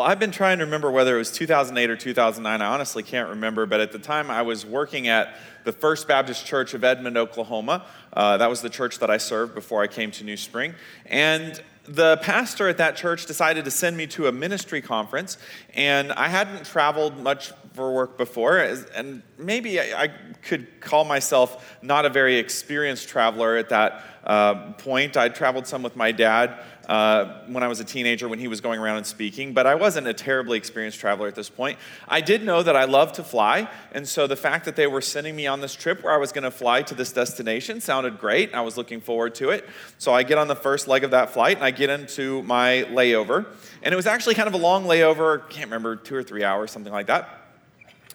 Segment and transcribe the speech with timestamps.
[0.00, 2.62] Well, I've been trying to remember whether it was 2008 or 2009.
[2.62, 6.46] I honestly can't remember, but at the time I was working at the First Baptist
[6.46, 7.84] Church of Edmond, Oklahoma.
[8.10, 10.74] Uh, that was the church that I served before I came to New Spring.
[11.04, 15.36] And the pastor at that church decided to send me to a ministry conference,
[15.74, 20.08] and I hadn't traveled much for work before, and maybe I
[20.42, 25.16] could call myself not a very experienced traveler at that uh, point.
[25.16, 28.60] I traveled some with my dad uh, when I was a teenager when he was
[28.60, 31.78] going around and speaking, but I wasn't a terribly experienced traveler at this point.
[32.06, 35.00] I did know that I loved to fly, and so the fact that they were
[35.00, 38.18] sending me on this trip where I was going to fly to this destination sounded
[38.18, 38.52] great.
[38.54, 39.66] I was looking forward to it.
[39.96, 42.84] So I get on the first leg of that flight and I get into my
[42.90, 43.46] layover.
[43.82, 46.44] And it was actually kind of a long layover, I can't remember, two or three
[46.44, 47.39] hours, something like that.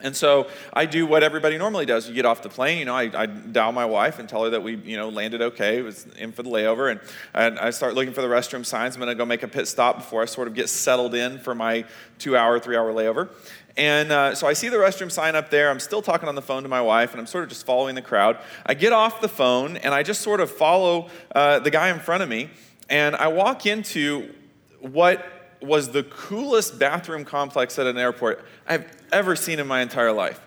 [0.05, 2.07] And so I do what everybody normally does.
[2.07, 4.51] You get off the plane, you know, I, I dial my wife and tell her
[4.51, 5.79] that we, you know, landed okay.
[5.79, 6.91] It was in for the layover.
[6.91, 6.99] And,
[7.33, 8.95] and I start looking for the restroom signs.
[8.95, 11.39] I'm going to go make a pit stop before I sort of get settled in
[11.39, 11.85] for my
[12.19, 13.29] two hour, three hour layover.
[13.77, 15.71] And uh, so I see the restroom sign up there.
[15.71, 17.95] I'm still talking on the phone to my wife, and I'm sort of just following
[17.95, 18.37] the crowd.
[18.65, 21.99] I get off the phone, and I just sort of follow uh, the guy in
[21.99, 22.51] front of me.
[22.89, 24.33] And I walk into
[24.79, 25.25] what
[25.61, 30.39] was the coolest bathroom complex at an airport I've ever seen in my entire life.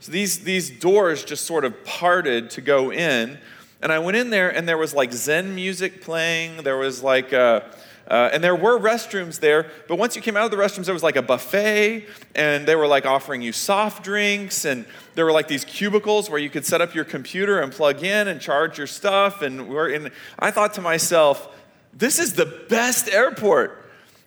[0.00, 3.38] So these, these doors just sort of parted to go in.
[3.80, 6.64] And I went in there, and there was like Zen music playing.
[6.64, 7.60] There was like, uh,
[8.08, 9.70] uh, and there were restrooms there.
[9.86, 12.74] But once you came out of the restrooms, there was like a buffet, and they
[12.74, 14.64] were like offering you soft drinks.
[14.64, 18.02] And there were like these cubicles where you could set up your computer and plug
[18.02, 19.40] in and charge your stuff.
[19.40, 21.48] And, we're in, I thought to myself,
[21.92, 23.81] this is the best airport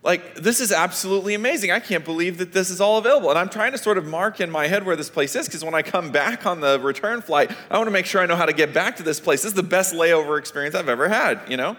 [0.06, 1.72] like this is absolutely amazing.
[1.72, 3.32] I can't believe that this is all available.
[3.32, 5.66] And i'm trying to sort of mark in my head where this place is because
[5.66, 8.36] when i come back on the return flight i want to make sure i know
[8.36, 9.42] how to get back to this place.
[9.42, 11.76] This is the best layover experience i've ever had you know?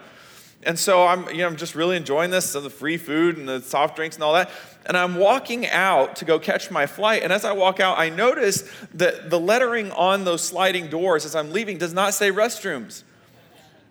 [0.63, 3.47] And so i'm you know i'm just really enjoying this so the free food and
[3.47, 4.51] the soft drinks and all that.
[4.85, 7.23] And i'm walking out to go catch my flight.
[7.23, 11.33] And as i walk out i notice that the lettering on those sliding doors as
[11.33, 13.03] i'm leaving does not say restrooms.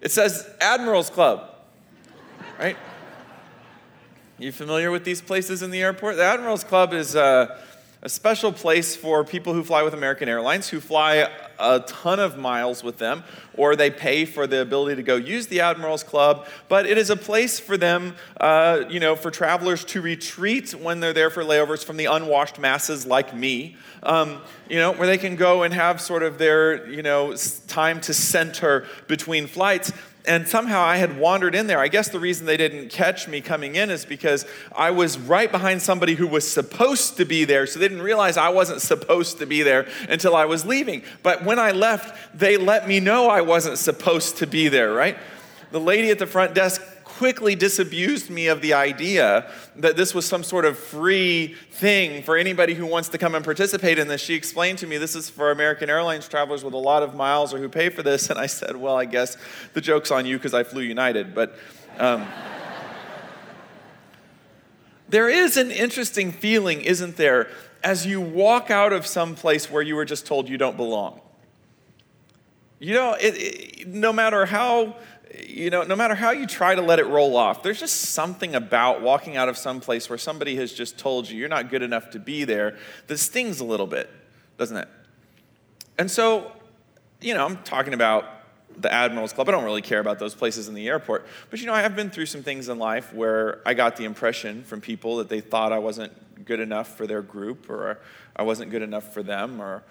[0.03, 1.55] It says admirals club
[2.59, 2.77] right
[4.39, 6.17] you familiar with these places in the airport?
[6.17, 7.59] The Admirals Club is a,
[8.03, 11.27] a special place for people who fly with American Airlines, who fly
[11.59, 13.25] a ton of miles with them,
[13.57, 16.47] or they pay for the ability to go use the Admirals Club.
[16.69, 21.01] But it is a place for them, uh, you know, for travelers to retreat when
[21.01, 23.79] they're there for layovers from the unwashed masses like me.
[24.03, 27.35] Um, you know, where they can go and have sort of their, you know,
[27.69, 29.93] time to center between flights
[30.27, 31.79] and somehow I had wandered in there.
[31.79, 34.45] I guess the reason they didn't catch me coming in is because
[34.75, 38.37] I was right behind somebody who was supposed to be there, so they didn't realize
[38.37, 41.03] I wasn't supposed to be there until I was leaving.
[41.23, 45.17] But when I left, they let me know I wasn't supposed to be there, right?
[45.71, 46.83] The lady at the front desk
[47.17, 52.37] quickly disabused me of the idea that this was some sort of free thing for
[52.37, 54.21] anybody who wants to come and participate in this.
[54.21, 57.55] She explained to me this is for American Airlines travelers with a lot of miles
[57.55, 58.29] or who pay for this.
[58.29, 59.39] And I said, well, I guess
[59.73, 61.35] the joke's on you because I flew United.
[61.35, 61.57] But.
[61.99, 62.27] Um,
[65.09, 67.49] there is an interesting feeling, isn't there,
[67.83, 71.21] as you walk out of some place where you were just told you don't belong.
[72.79, 74.97] You know, it, it, no matter how
[75.35, 78.55] you know, no matter how you try to let it roll off, there's just something
[78.55, 81.83] about walking out of some place where somebody has just told you you're not good
[81.83, 82.77] enough to be there
[83.09, 84.11] that stings a little bit,
[84.59, 84.89] doesn't it?
[85.99, 86.53] And so,
[87.21, 88.27] you know, I'm talking about
[88.79, 89.49] the Admirals Club.
[89.49, 91.27] I don't really care about those places in the airport.
[91.51, 94.05] But, you know, I have been through some things in life where I got the
[94.05, 97.99] impression from people that they thought I wasn't good enough for their group or
[98.35, 99.83] I wasn't good enough for them or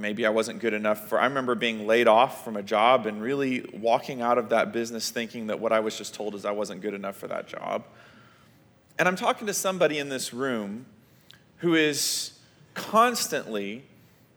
[0.00, 1.20] maybe I wasn't good enough for.
[1.20, 5.10] I remember being laid off from a job and really walking out of that business
[5.10, 7.84] thinking that what I was just told is I wasn't good enough for that job.
[8.98, 10.86] And I'm talking to somebody in this room
[11.58, 12.38] who is
[12.74, 13.84] constantly,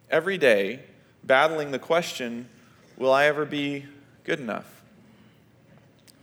[0.10, 0.82] every day,
[1.24, 2.48] battling the question
[2.98, 3.86] will I ever be
[4.26, 4.79] good enough?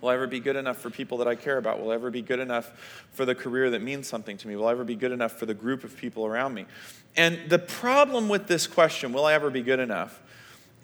[0.06, 1.80] Will I ever be good enough for people that I care about?
[1.80, 2.70] Will I ever be good enough
[3.10, 4.54] for the career that means something to me?
[4.54, 6.66] Will I ever be good enough for the group of people around me?
[7.16, 10.22] And the problem with this question, will I ever be good enough,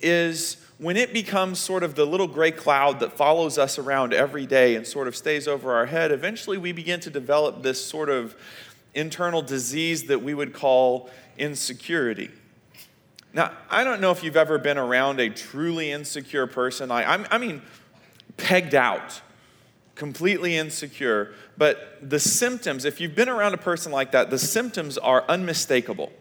[0.01, 4.45] is when it becomes sort of the little gray cloud that follows us around every
[4.45, 8.11] day and sort of stays over our head, eventually we begin to develop this sort
[8.11, 8.35] of
[8.93, 11.09] internal disease that we would call
[11.39, 12.33] insecurity.
[13.33, 16.91] Now, I don't know if you've ever been around a truly insecure person.
[16.91, 17.63] I, I mean,
[18.37, 19.21] pegged out,
[19.95, 21.35] completely insecure.
[21.57, 26.13] But the symptoms, if you've been around a person like that, the symptoms are unmistakable,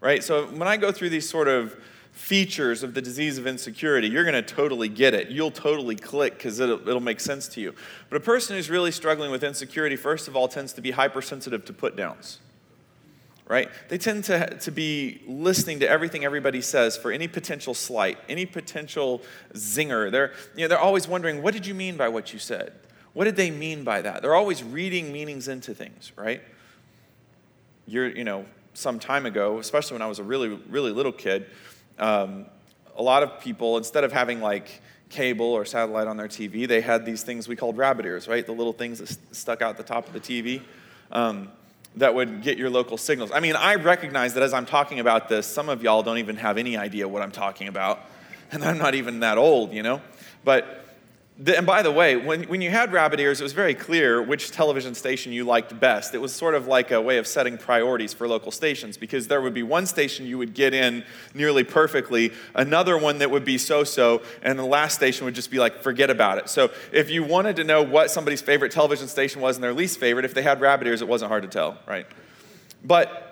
[0.00, 0.22] right?
[0.22, 1.76] So when I go through these sort of
[2.12, 5.28] features of the disease of insecurity, you're going to totally get it.
[5.28, 7.74] You'll totally click because it'll, it'll make sense to you.
[8.08, 11.66] But a person who's really struggling with insecurity, first of all, tends to be hypersensitive
[11.66, 12.38] to put downs.
[13.48, 13.68] Right?
[13.88, 18.44] They tend to, to be listening to everything everybody says for any potential slight, any
[18.44, 19.22] potential
[19.54, 20.10] zinger.
[20.10, 22.72] They're, you know, they're always wondering, what did you mean by what you said?
[23.12, 24.20] What did they mean by that?
[24.20, 26.42] They're always reading meanings into things, right?
[27.86, 31.46] You're, you know, some time ago, especially when I was a really, really little kid,
[31.98, 32.46] um,
[32.96, 36.80] a lot of people, instead of having like cable or satellite on their TV, they
[36.80, 38.44] had these things we called rabbit ears, right?
[38.44, 40.62] The little things that st- stuck out the top of the TV
[41.12, 41.50] um,
[41.96, 43.30] that would get your local signals.
[43.32, 46.36] I mean, I recognize that as I'm talking about this, some of y'all don't even
[46.36, 48.00] have any idea what I'm talking about.
[48.52, 50.00] And I'm not even that old, you know?
[50.44, 50.85] But
[51.44, 54.50] and by the way, when, when you had rabbit ears, it was very clear which
[54.50, 56.14] television station you liked best.
[56.14, 59.42] It was sort of like a way of setting priorities for local stations because there
[59.42, 61.04] would be one station you would get in
[61.34, 65.50] nearly perfectly, another one that would be so so, and the last station would just
[65.50, 66.48] be like, forget about it.
[66.48, 70.00] So if you wanted to know what somebody's favorite television station was and their least
[70.00, 72.06] favorite, if they had rabbit ears, it wasn't hard to tell, right?
[72.82, 73.24] But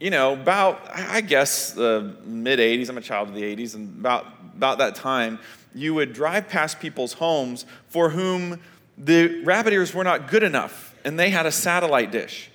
[0.00, 4.00] you know, about, I guess, the mid 80s, I'm a child of the 80s, and
[4.00, 4.26] about,
[4.56, 5.38] about that time,
[5.74, 8.60] you would drive past people's homes for whom
[8.96, 12.50] the rabbit ears were not good enough and they had a satellite dish.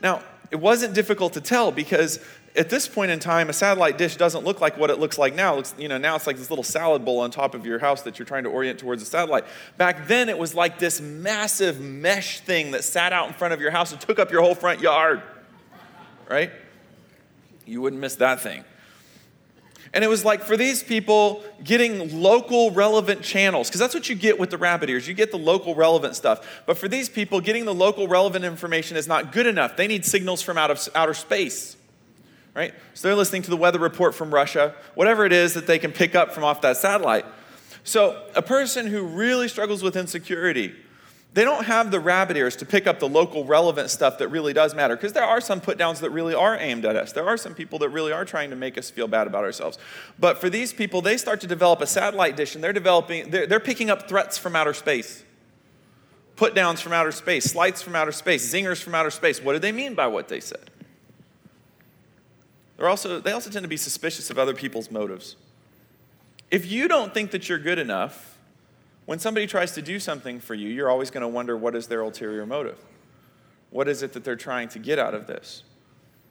[0.00, 2.18] Now, it wasn't difficult to tell because
[2.54, 5.34] at this point in time, a satellite dish doesn't look like what it looks like
[5.34, 5.54] now.
[5.54, 7.78] It looks, you know, now it's like this little salad bowl on top of your
[7.78, 9.44] house that you're trying to orient towards a satellite.
[9.78, 13.60] Back then, it was like this massive mesh thing that sat out in front of
[13.60, 15.22] your house and took up your whole front yard,
[16.28, 16.50] right?
[17.64, 18.64] You wouldn't miss that thing.
[19.94, 24.14] And it was like for these people getting local relevant channels, because that's what you
[24.14, 25.06] get with the rabbit ears.
[25.06, 26.62] You get the local relevant stuff.
[26.66, 29.76] But for these people, getting the local relevant information is not good enough.
[29.76, 31.76] They need signals from out of outer space.
[32.54, 32.74] Right?
[32.94, 35.92] So they're listening to the weather report from Russia, whatever it is that they can
[35.92, 37.24] pick up from off that satellite.
[37.84, 40.74] So a person who really struggles with insecurity,
[41.34, 44.52] they don't have the rabbit ears to pick up the local relevant stuff that really
[44.52, 47.12] does matter because there are some put downs that really are aimed at us.
[47.12, 49.78] There are some people that really are trying to make us feel bad about ourselves.
[50.18, 53.46] But for these people, they start to develop a satellite dish and they're developing, they're,
[53.46, 55.24] they're picking up threats from outer space,
[56.36, 59.42] put downs from outer space, slights from outer space, zingers from outer space.
[59.42, 60.70] What do they mean by what they said?
[62.76, 65.36] They're also, they also tend to be suspicious of other people's motives.
[66.50, 68.31] If you don't think that you're good enough,
[69.06, 71.86] when somebody tries to do something for you, you're always going to wonder what is
[71.88, 72.78] their ulterior motive?
[73.70, 75.64] What is it that they're trying to get out of this?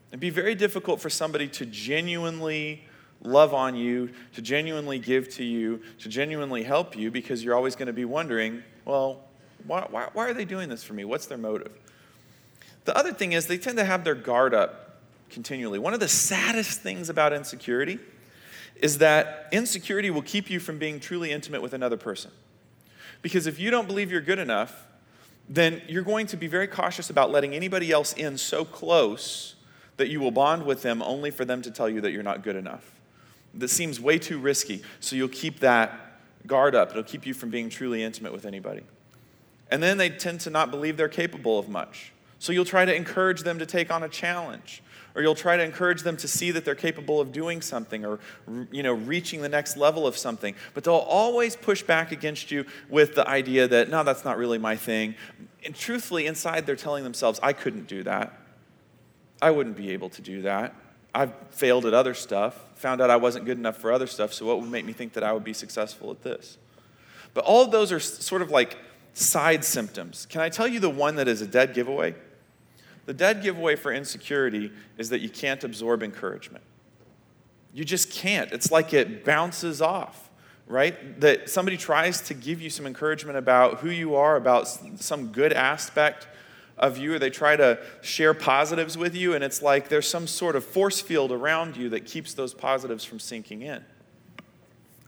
[0.10, 2.86] It'd be very difficult for somebody to genuinely
[3.24, 7.76] love on you, to genuinely give to you, to genuinely help you, because you're always
[7.76, 9.22] going to be wondering, well,
[9.66, 11.06] why, why, why are they doing this for me?
[11.06, 11.72] What's their motive?
[12.86, 15.80] The other thing is, they tend to have their guard up continually.
[15.80, 18.00] One of the saddest things about insecurity
[18.76, 22.32] is that insecurity will keep you from being truly intimate with another person.
[23.22, 24.88] Because if you don't believe you're good enough,
[25.48, 29.56] then you're going to be very cautious about letting anybody else in so close
[29.98, 32.44] that you will bond with them only for them to tell you that you're not
[32.44, 33.00] good enough.
[33.54, 36.92] That seems way too risky, so you'll keep that guard up.
[36.92, 38.84] It'll keep you from being truly intimate with anybody.
[39.70, 42.14] And then they tend to not believe they're capable of much.
[42.40, 44.82] So you'll try to encourage them to take on a challenge
[45.16, 48.20] or you'll try to encourage them to see that they're capable of doing something or
[48.72, 50.56] you know reaching the next level of something.
[50.74, 54.58] But they'll always push back against you with the idea that no that's not really
[54.58, 55.16] my thing.
[55.66, 58.38] And truthfully inside they're telling themselves i couldn't do that.
[59.42, 60.76] I wouldn't be able to do that.
[61.14, 64.44] I've failed at other stuff found out i wasn't good enough for other stuff so
[64.44, 66.58] what would make me think that i would be successful at this?
[67.34, 68.78] But all of those are sort of like
[69.14, 70.26] side symptoms.
[70.26, 72.16] Can i tell you the one that is a dead giveaway
[73.12, 76.64] the dead giveaway for insecurity is that you can't absorb encouragement.
[77.74, 78.50] You just can't.
[78.54, 80.30] It's like it bounces off,
[80.66, 81.20] right?
[81.20, 84.70] That somebody tries to give you some encouragement about who you are, about
[85.02, 86.30] some good aspect
[86.78, 90.26] of you, or they try to share positives with you, and it's like there's some
[90.26, 93.84] sort of force field around you that keeps those positives from sinking in.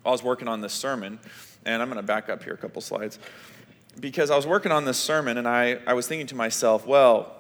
[0.06, 1.20] I was working on this sermon,
[1.64, 3.18] and I'm going to back up here a couple slides,
[4.02, 7.38] because I was working on this sermon, and I, I was thinking to myself, well,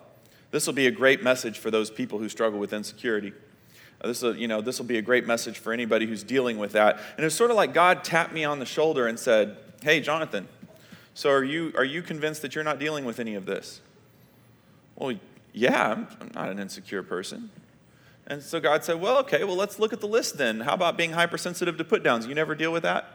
[0.53, 3.33] this will be a great message for those people who struggle with insecurity.
[4.00, 6.60] Uh, this will, you know, this will be a great message for anybody who's dealing
[6.60, 7.00] with that.
[7.17, 10.48] And it's sort of like God tapped me on the shoulder and said, Hey, Jonathan,
[11.15, 13.81] so are you, are you convinced that you're not dealing with any of this?
[14.95, 15.17] Well,
[15.53, 17.50] yeah, I'm, I'm not an insecure person.
[18.27, 20.60] And so God said, Well, okay, well, let's look at the list then.
[20.60, 22.27] How about being hypersensitive to put downs?
[22.27, 23.07] You never deal with that?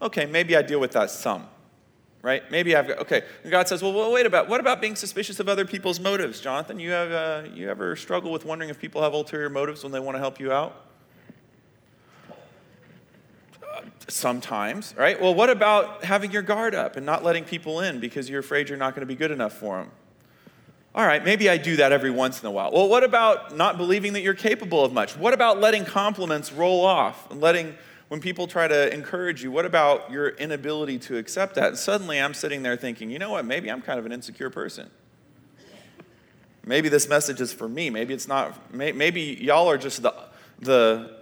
[0.00, 1.46] Okay, maybe I deal with that some
[2.26, 2.50] right?
[2.50, 3.22] Maybe I've got, okay.
[3.44, 6.40] And God says, well, well, wait about, what about being suspicious of other people's motives?
[6.40, 9.92] Jonathan, you, have, uh, you ever struggle with wondering if people have ulterior motives when
[9.92, 10.74] they want to help you out?
[13.62, 15.22] Uh, sometimes, right?
[15.22, 18.68] Well, what about having your guard up and not letting people in because you're afraid
[18.68, 19.92] you're not going to be good enough for them?
[20.96, 22.72] All right, maybe I do that every once in a while.
[22.72, 25.16] Well, what about not believing that you're capable of much?
[25.16, 27.76] What about letting compliments roll off and letting
[28.08, 31.68] when people try to encourage you, what about your inability to accept that?
[31.68, 34.50] And suddenly I'm sitting there thinking, you know what, maybe I'm kind of an insecure
[34.50, 34.90] person.
[36.64, 37.90] Maybe this message is for me.
[37.90, 40.14] Maybe it's not, maybe y'all are just the,
[40.60, 41.16] the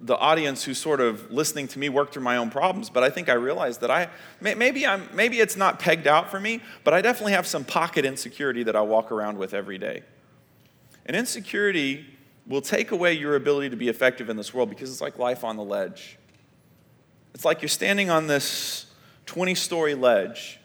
[0.00, 3.10] the audience who's sort of listening to me work through my own problems, but I
[3.10, 4.08] think I realized that I
[4.40, 8.04] maybe I'm maybe it's not pegged out for me, but I definitely have some pocket
[8.04, 10.02] insecurity that I walk around with every day.
[11.04, 12.15] And insecurity
[12.46, 15.42] will take away your ability to be effective in this world because it's like life
[15.42, 16.18] on the ledge.
[17.34, 18.86] It's like you're standing on this
[19.26, 20.60] 20 story ledge.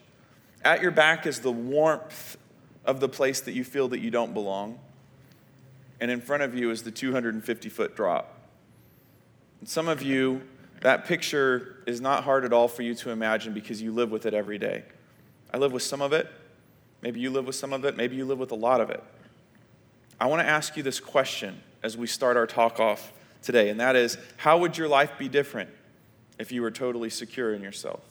[0.64, 2.38] At your back is the warmth
[2.86, 4.80] of the place that you feel that you don't belong.
[6.00, 8.38] And in front of you is the 250 foot drop.
[9.60, 10.42] And some of you,
[10.82, 14.26] that picture is not hard at all for you to imagine because you live with
[14.26, 14.84] it every day.
[15.54, 16.28] I live with some of it.
[17.02, 17.98] Maybe you live with some of it.
[17.98, 19.04] Maybe you live with a lot of it.
[20.20, 23.12] I want to ask you this question as we start our talk off
[23.42, 25.70] today, and that is how would your life be different
[26.38, 28.02] if you were totally secure in yourself?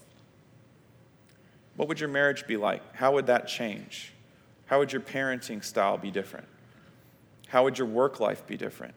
[1.76, 2.94] What would your marriage be like?
[2.94, 4.12] How would that change?
[4.66, 6.46] How would your parenting style be different?
[7.48, 8.94] How would your work life be different?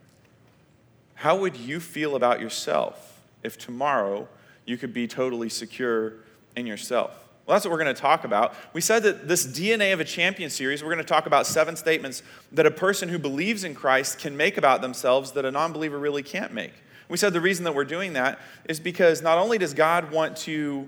[1.16, 4.28] How would you feel about yourself if tomorrow
[4.66, 6.14] you could be totally secure
[6.56, 7.23] in yourself?
[7.46, 8.56] Well, that's what we're going to talk about.
[8.72, 11.76] We said that this DNA of a champion series, we're going to talk about seven
[11.76, 12.24] statements
[12.54, 16.00] that a person who believes in Christ can make about themselves that a non believer
[16.00, 16.74] really can't make.
[17.10, 20.38] We said the reason that we're doing that is because not only does God want
[20.38, 20.88] to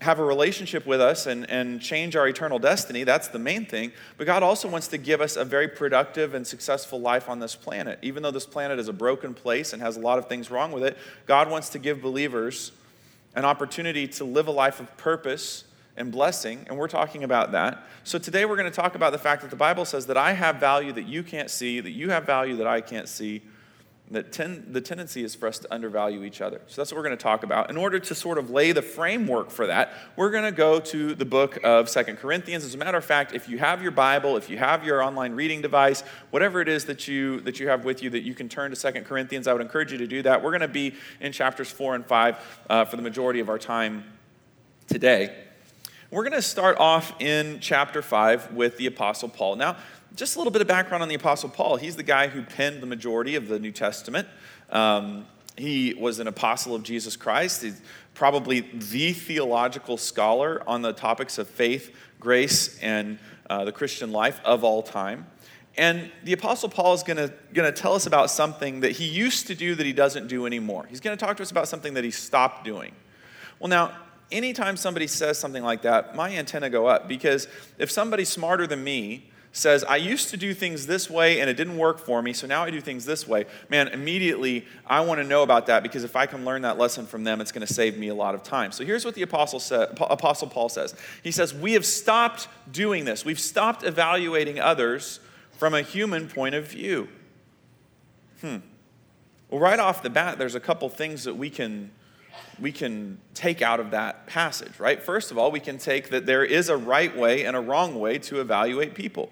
[0.00, 3.02] have a relationship with us and, and change our eternal destiny.
[3.04, 3.92] That's the main thing.
[4.18, 7.56] But God also wants to give us a very productive and successful life on this
[7.56, 7.98] planet.
[8.02, 10.70] Even though this planet is a broken place and has a lot of things wrong
[10.70, 12.72] with it, God wants to give believers
[13.36, 15.64] an opportunity to live a life of purpose
[15.96, 16.66] and blessing.
[16.68, 17.84] And we're talking about that.
[18.02, 20.32] So today we're going to talk about the fact that the Bible says that I
[20.32, 23.42] have value that you can't see, that you have value that I can't see
[24.10, 26.60] that ten, the tendency is for us to undervalue each other.
[26.68, 27.70] So that's what we're going to talk about.
[27.70, 31.14] In order to sort of lay the framework for that, we're going to go to
[31.14, 32.64] the book of Second Corinthians.
[32.64, 35.32] As a matter of fact, if you have your Bible, if you have your online
[35.32, 38.48] reading device, whatever it is that you that you have with you that you can
[38.48, 40.42] turn to Second Corinthians, I would encourage you to do that.
[40.42, 43.58] We're going to be in chapters 4 and 5 uh, for the majority of our
[43.58, 44.04] time
[44.86, 45.34] today.
[46.12, 49.56] We're going to start off in chapter 5 with the Apostle Paul.
[49.56, 49.76] Now,
[50.14, 51.76] just a little bit of background on the Apostle Paul.
[51.76, 54.28] He's the guy who penned the majority of the New Testament.
[54.70, 57.62] Um, he was an apostle of Jesus Christ.
[57.62, 57.80] He's
[58.14, 64.40] probably the theological scholar on the topics of faith, grace, and uh, the Christian life
[64.44, 65.26] of all time.
[65.78, 69.54] And the Apostle Paul is going to tell us about something that he used to
[69.54, 70.86] do that he doesn't do anymore.
[70.88, 72.92] He's going to talk to us about something that he stopped doing.
[73.58, 73.92] Well, now,
[74.32, 77.46] anytime somebody says something like that, my antenna go up because
[77.78, 81.54] if somebody's smarter than me says, I used to do things this way and it
[81.54, 85.18] didn't work for me, so now I do things this way, man, immediately I want
[85.20, 87.66] to know about that because if I can learn that lesson from them, it's going
[87.66, 88.70] to save me a lot of time.
[88.70, 93.06] So here's what the Apostle, sa- Apostle Paul says He says, We have stopped doing
[93.06, 95.20] this, we've stopped evaluating others
[95.58, 97.08] from a human point of view.
[98.42, 98.58] Hmm.
[99.48, 101.92] Well, right off the bat, there's a couple things that we can
[102.58, 105.02] we can take out of that passage, right?
[105.02, 107.98] First of all, we can take that there is a right way and a wrong
[107.98, 109.30] way to evaluate people.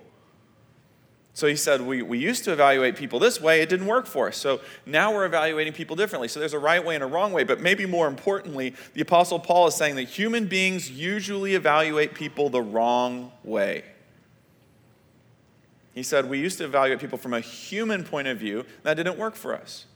[1.34, 4.28] So he said, we, we used to evaluate people this way, it didn't work for
[4.28, 4.36] us.
[4.36, 6.28] So now we're evaluating people differently.
[6.28, 7.42] So there's a right way and a wrong way.
[7.42, 12.50] But maybe more importantly, the Apostle Paul is saying that human beings usually evaluate people
[12.50, 13.82] the wrong way.
[15.92, 19.18] He said, We used to evaluate people from a human point of view, that didn't
[19.18, 19.86] work for us.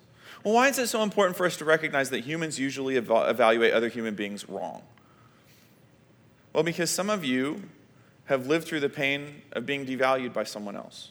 [0.42, 3.72] Well, why is it so important for us to recognize that humans usually ev- evaluate
[3.72, 4.82] other human beings wrong?
[6.52, 7.62] Well, because some of you
[8.24, 11.10] have lived through the pain of being devalued by someone else.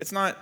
[0.00, 0.36] It's not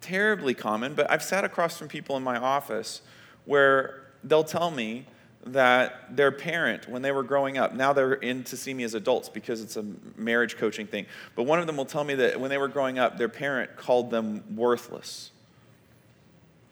[0.00, 3.02] terribly common, but I've sat across from people in my office
[3.44, 5.06] where they'll tell me
[5.46, 8.94] that their parent, when they were growing up, now they're in to see me as
[8.94, 9.84] adults because it's a
[10.16, 12.98] marriage coaching thing, but one of them will tell me that when they were growing
[12.98, 15.30] up, their parent called them worthless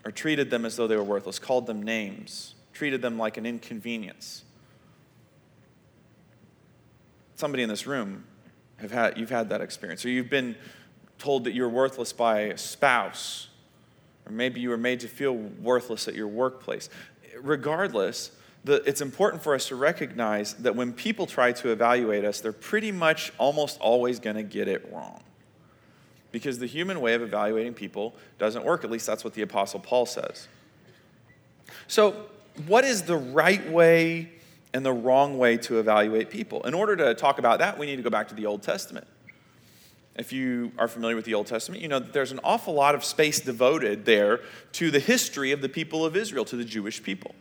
[0.04, 3.46] or treated them as though they were worthless, called them names, treated them like an
[3.46, 4.44] inconvenience.
[7.36, 8.24] Somebody in this room
[8.76, 10.56] have had you've had that experience, or you've been
[11.18, 13.48] told that you're worthless by a spouse,
[14.26, 16.88] or maybe you were made to feel worthless at your workplace.
[17.40, 18.32] Regardless,
[18.64, 22.52] the, it's important for us to recognize that when people try to evaluate us, they're
[22.52, 25.22] pretty much almost always going to get it wrong.
[26.30, 28.84] Because the human way of evaluating people doesn't work.
[28.84, 30.48] At least that's what the Apostle Paul says.
[31.86, 32.26] So,
[32.66, 34.30] what is the right way
[34.74, 36.62] and the wrong way to evaluate people?
[36.64, 39.06] In order to talk about that, we need to go back to the Old Testament.
[40.18, 42.96] If you are familiar with the Old Testament, you know that there's an awful lot
[42.96, 44.40] of space devoted there
[44.72, 47.36] to the history of the people of Israel, to the Jewish people.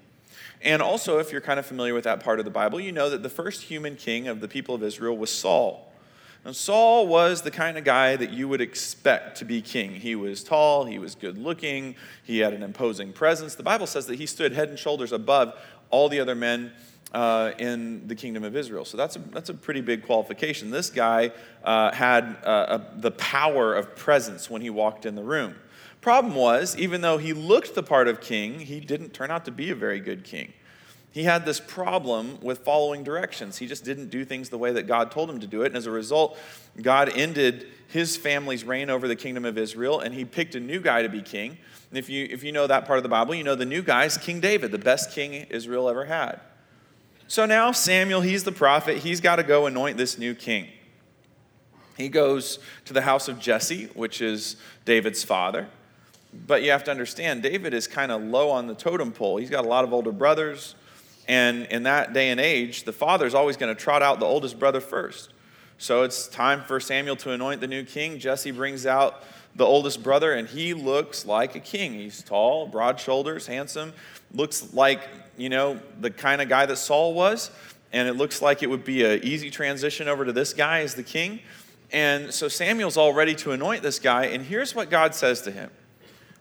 [0.62, 3.10] And also, if you're kind of familiar with that part of the Bible, you know
[3.10, 5.92] that the first human king of the people of Israel was Saul.
[6.46, 9.96] And Saul was the kind of guy that you would expect to be king.
[9.96, 13.56] He was tall, he was good looking, he had an imposing presence.
[13.56, 16.72] The Bible says that he stood head and shoulders above all the other men
[17.14, 18.86] uh, in the kingdom of Israel.
[18.86, 20.72] So that's a, that's a pretty big qualification.
[20.72, 21.32] This guy
[21.64, 25.56] uh, had uh, a, the power of presence when he walked in the room.
[26.02, 29.52] Problem was, even though he looked the part of king, he didn't turn out to
[29.52, 30.54] be a very good king.
[31.12, 33.58] He had this problem with following directions.
[33.58, 35.68] He just didn't do things the way that God told him to do it.
[35.68, 36.38] And as a result,
[36.80, 40.80] God ended his family's reign over the kingdom of Israel, and he picked a new
[40.80, 41.58] guy to be king.
[41.90, 43.82] And if you, if you know that part of the Bible, you know the new
[43.82, 46.40] guy is King David, the best king Israel ever had.
[47.28, 50.68] So now Samuel, he's the prophet, he's got to go anoint this new king.
[51.98, 54.56] He goes to the house of Jesse, which is
[54.86, 55.68] David's father.
[56.46, 59.38] But you have to understand, David is kind of low on the totem pole.
[59.38, 60.76] He's got a lot of older brothers.
[61.28, 64.60] And in that day and age, the father's always going to trot out the oldest
[64.60, 65.32] brother first.
[65.78, 68.20] So it's time for Samuel to anoint the new king.
[68.20, 69.24] Jesse brings out
[69.56, 71.94] the oldest brother, and he looks like a king.
[71.94, 73.94] He's tall, broad shoulders, handsome,
[74.34, 75.02] looks like,
[75.38, 77.52] you know, the kind of guy that Saul was.
[77.94, 80.96] And it looks like it would be an easy transition over to this guy as
[80.96, 81.40] the king.
[81.92, 84.26] And so Samuel's all ready to anoint this guy.
[84.26, 85.72] And here's what God says to him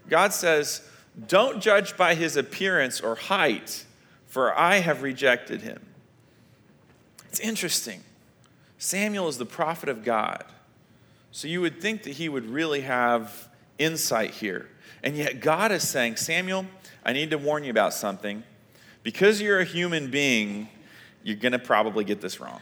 [0.08, 0.82] God says,
[1.28, 3.84] Don't judge by his appearance or height,
[4.26, 5.86] for I have rejected him.
[7.28, 8.02] It's interesting.
[8.78, 10.44] Samuel is the prophet of God.
[11.30, 13.48] So you would think that he would really have
[13.78, 14.68] insight here.
[15.02, 16.66] And yet God is saying, Samuel,
[17.04, 18.42] I need to warn you about something.
[19.06, 20.68] Because you're a human being,
[21.22, 22.60] you're going to probably get this wrong.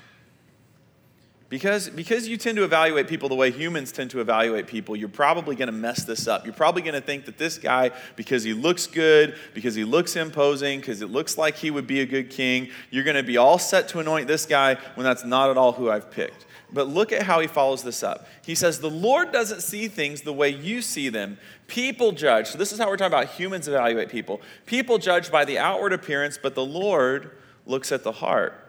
[1.48, 5.08] Because, because you tend to evaluate people the way humans tend to evaluate people, you're
[5.08, 6.44] probably going to mess this up.
[6.44, 10.16] You're probably going to think that this guy, because he looks good, because he looks
[10.16, 13.38] imposing, because it looks like he would be a good king, you're going to be
[13.38, 16.44] all set to anoint this guy when that's not at all who I've picked.
[16.74, 18.26] But look at how he follows this up.
[18.44, 21.38] He says, The Lord doesn't see things the way you see them.
[21.68, 22.48] People judge.
[22.48, 24.42] So, this is how we're talking about humans evaluate people.
[24.66, 27.30] People judge by the outward appearance, but the Lord
[27.64, 28.60] looks at the heart.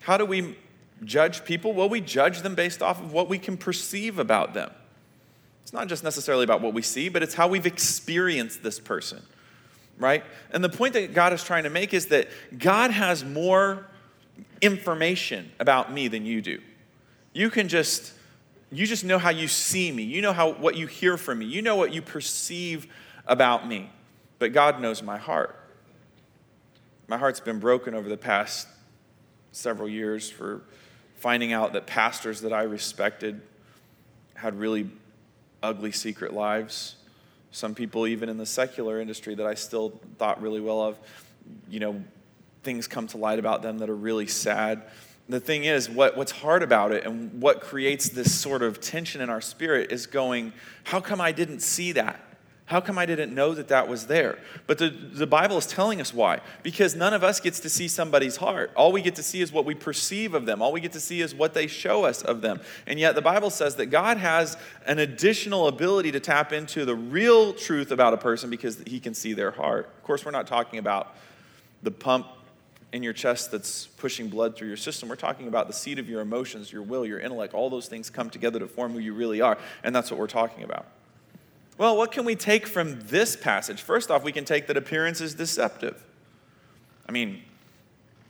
[0.00, 0.58] How do we
[1.02, 1.72] judge people?
[1.72, 4.70] Well, we judge them based off of what we can perceive about them.
[5.62, 9.22] It's not just necessarily about what we see, but it's how we've experienced this person,
[9.96, 10.24] right?
[10.50, 13.86] And the point that God is trying to make is that God has more
[14.60, 16.60] information about me than you do.
[17.32, 18.12] You can just
[18.70, 20.02] you just know how you see me.
[20.02, 21.46] You know how what you hear from me.
[21.46, 22.86] You know what you perceive
[23.26, 23.90] about me.
[24.38, 25.58] But God knows my heart.
[27.06, 28.66] My heart's been broken over the past
[29.52, 30.62] several years for
[31.16, 33.42] finding out that pastors that I respected
[34.34, 34.90] had really
[35.62, 36.96] ugly secret lives.
[37.50, 40.98] Some people, even in the secular industry that I still thought really well of,
[41.68, 42.02] you know,
[42.62, 44.82] things come to light about them that are really sad.
[45.28, 49.20] The thing is, what, what's hard about it and what creates this sort of tension
[49.20, 50.52] in our spirit is going,
[50.84, 52.20] how come I didn't see that?
[52.66, 54.38] How come I didn't know that that was there?
[54.66, 56.40] But the, the Bible is telling us why.
[56.62, 58.70] Because none of us gets to see somebody's heart.
[58.76, 60.62] All we get to see is what we perceive of them.
[60.62, 62.60] All we get to see is what they show us of them.
[62.86, 66.94] And yet the Bible says that God has an additional ability to tap into the
[66.94, 69.90] real truth about a person because he can see their heart.
[69.98, 71.14] Of course, we're not talking about
[71.82, 72.26] the pump
[72.92, 75.08] in your chest that's pushing blood through your system.
[75.08, 77.54] We're talking about the seat of your emotions, your will, your intellect.
[77.54, 79.56] All those things come together to form who you really are.
[79.82, 80.86] And that's what we're talking about.
[81.78, 83.80] Well, what can we take from this passage?
[83.80, 86.04] First off, we can take that appearance is deceptive.
[87.08, 87.42] I mean,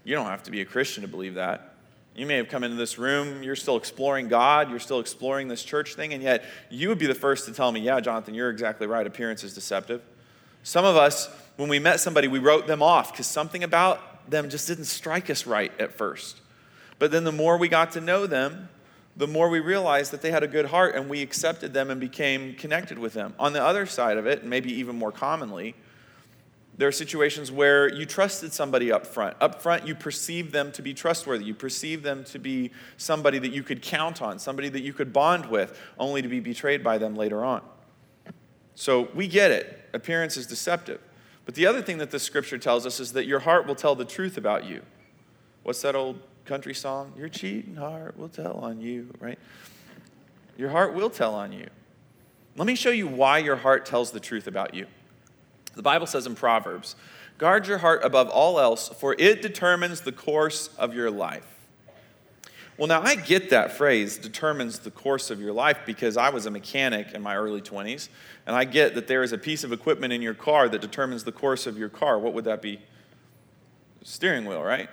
[0.04, 1.74] you don't have to be a Christian to believe that.
[2.14, 5.62] You may have come into this room, you're still exploring God, you're still exploring this
[5.62, 8.50] church thing, and yet you would be the first to tell me, yeah, Jonathan, you're
[8.50, 9.06] exactly right.
[9.06, 10.02] Appearance is deceptive.
[10.62, 14.48] Some of us, when we met somebody, we wrote them off because something about them
[14.48, 16.40] just didn't strike us right at first.
[16.98, 18.68] But then the more we got to know them,
[19.16, 22.00] the more we realized that they had a good heart and we accepted them and
[22.00, 23.34] became connected with them.
[23.38, 25.74] On the other side of it, and maybe even more commonly,
[26.78, 29.36] there are situations where you trusted somebody up front.
[29.40, 31.44] Up front, you perceived them to be trustworthy.
[31.44, 35.12] You perceived them to be somebody that you could count on, somebody that you could
[35.12, 37.60] bond with, only to be betrayed by them later on.
[38.74, 39.90] So we get it.
[39.92, 41.00] Appearance is deceptive.
[41.44, 43.94] But the other thing that the scripture tells us is that your heart will tell
[43.94, 44.82] the truth about you.
[45.62, 47.12] What's that old country song?
[47.16, 49.38] Your cheating heart will tell on you, right?
[50.56, 51.66] Your heart will tell on you.
[52.56, 54.86] Let me show you why your heart tells the truth about you.
[55.74, 56.96] The Bible says in Proverbs,
[57.38, 61.51] guard your heart above all else, for it determines the course of your life.
[62.82, 66.46] Well, now I get that phrase, determines the course of your life, because I was
[66.46, 68.08] a mechanic in my early 20s,
[68.44, 71.22] and I get that there is a piece of equipment in your car that determines
[71.22, 72.18] the course of your car.
[72.18, 72.80] What would that be?
[74.02, 74.90] Steering wheel, right?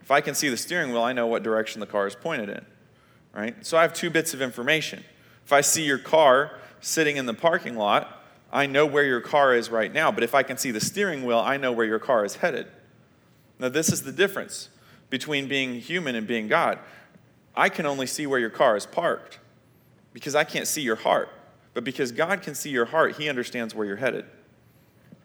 [0.00, 2.50] If I can see the steering wheel, I know what direction the car is pointed
[2.50, 2.64] in,
[3.34, 3.66] right?
[3.66, 5.02] So I have two bits of information.
[5.44, 9.56] If I see your car sitting in the parking lot, I know where your car
[9.56, 11.98] is right now, but if I can see the steering wheel, I know where your
[11.98, 12.68] car is headed.
[13.58, 14.68] Now, this is the difference
[15.10, 16.78] between being human and being God.
[17.56, 19.38] I can only see where your car is parked
[20.12, 21.28] because I can't see your heart.
[21.72, 24.24] But because God can see your heart, He understands where you're headed.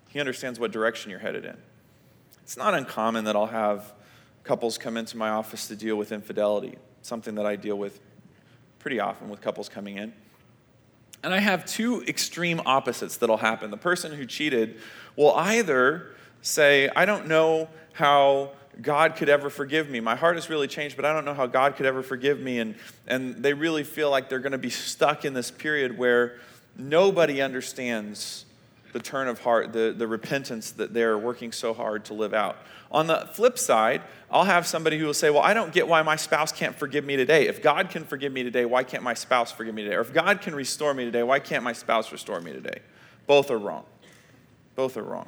[0.09, 1.57] He understands what direction you're headed in.
[2.41, 3.93] It's not uncommon that I'll have
[4.43, 7.99] couples come into my office to deal with infidelity, something that I deal with
[8.79, 10.13] pretty often with couples coming in.
[11.23, 13.69] And I have two extreme opposites that'll happen.
[13.69, 14.79] The person who cheated
[15.15, 19.99] will either say, I don't know how God could ever forgive me.
[19.99, 22.59] My heart has really changed, but I don't know how God could ever forgive me.
[22.59, 22.75] And,
[23.07, 26.39] and they really feel like they're going to be stuck in this period where
[26.77, 28.45] nobody understands
[28.93, 32.57] the turn of heart, the, the repentance that they're working so hard to live out.
[32.91, 36.01] On the flip side, I'll have somebody who will say, Well, I don't get why
[36.01, 37.47] my spouse can't forgive me today.
[37.47, 39.95] If God can forgive me today, why can't my spouse forgive me today?
[39.95, 42.79] Or if God can restore me today, why can't my spouse restore me today?
[43.27, 43.85] Both are wrong.
[44.75, 45.27] Both are wrong.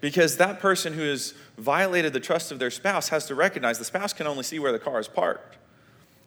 [0.00, 3.84] Because that person who has violated the trust of their spouse has to recognize the
[3.84, 5.56] spouse can only see where the car is parked.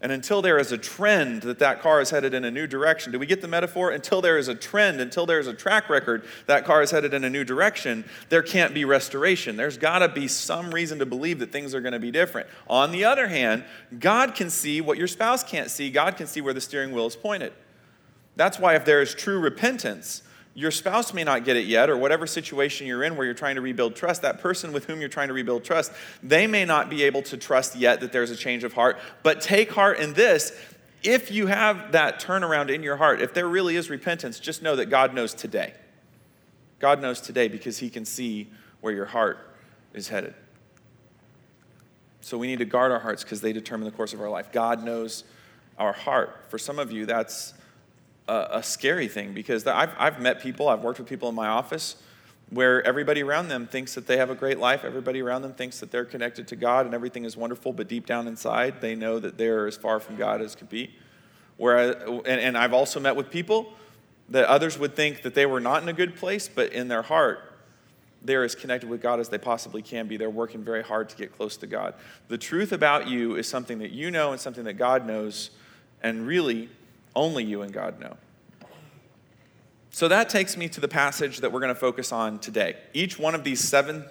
[0.02, 3.12] And until there is a trend that that car is headed in a new direction,
[3.12, 3.92] do we get the metaphor?
[3.92, 7.14] Until there is a trend, until there is a track record that car is headed
[7.14, 9.58] in a new direction, there can't be restoration.
[9.58, 12.48] There's got to be some reason to believe that things are going to be different.
[12.70, 13.66] On the other hand,
[14.00, 15.92] God can see what your spouse can't see.
[15.92, 17.52] God can see where the steering wheel is pointed.
[18.38, 20.24] That's why if there is true repentance,
[20.60, 23.56] your spouse may not get it yet, or whatever situation you're in where you're trying
[23.56, 26.90] to rebuild trust, that person with whom you're trying to rebuild trust, they may not
[26.90, 29.00] be able to trust yet that there's a change of heart.
[29.24, 30.52] But take heart in this
[31.02, 34.76] if you have that turnaround in your heart, if there really is repentance, just know
[34.76, 35.74] that God knows today.
[36.80, 38.50] God knows today because He can see
[38.82, 39.56] where your heart
[39.94, 40.34] is headed.
[42.20, 44.52] So we need to guard our hearts because they determine the course of our life.
[44.52, 45.24] God knows
[45.78, 46.48] our heart.
[46.50, 47.54] For some of you, that's
[48.30, 51.48] a, a scary thing because I've, I've met people, I've worked with people in my
[51.48, 51.96] office
[52.52, 54.84] where everybody around them thinks that they have a great life.
[54.84, 58.06] Everybody around them thinks that they're connected to God and everything is wonderful, but deep
[58.06, 60.96] down inside, they know that they're as far from God as could be.
[61.58, 63.74] Whereas, and, and I've also met with people
[64.30, 67.02] that others would think that they were not in a good place, but in their
[67.02, 67.40] heart,
[68.22, 70.18] they're as connected with God as they possibly can be.
[70.18, 71.96] They're working very hard to get close to God.
[72.28, 75.52] The truth about you is something that you know and something that God knows,
[76.02, 76.70] and really,
[77.16, 78.18] only you and God know.
[79.92, 82.78] So that takes me to the passage that we're going to focus on today.
[82.94, 84.06] Each one of these seven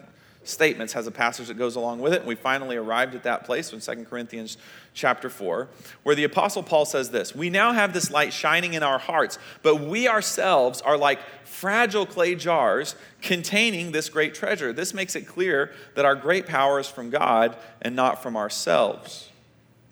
[0.44, 3.44] statements has a passage that goes along with it, and we finally arrived at that
[3.44, 4.56] place in 2 Corinthians
[4.94, 5.68] chapter 4,
[6.02, 9.38] where the apostle Paul says this, "We now have this light shining in our hearts,
[9.62, 15.26] but we ourselves are like fragile clay jars containing this great treasure." This makes it
[15.26, 19.28] clear that our great power is from God and not from ourselves.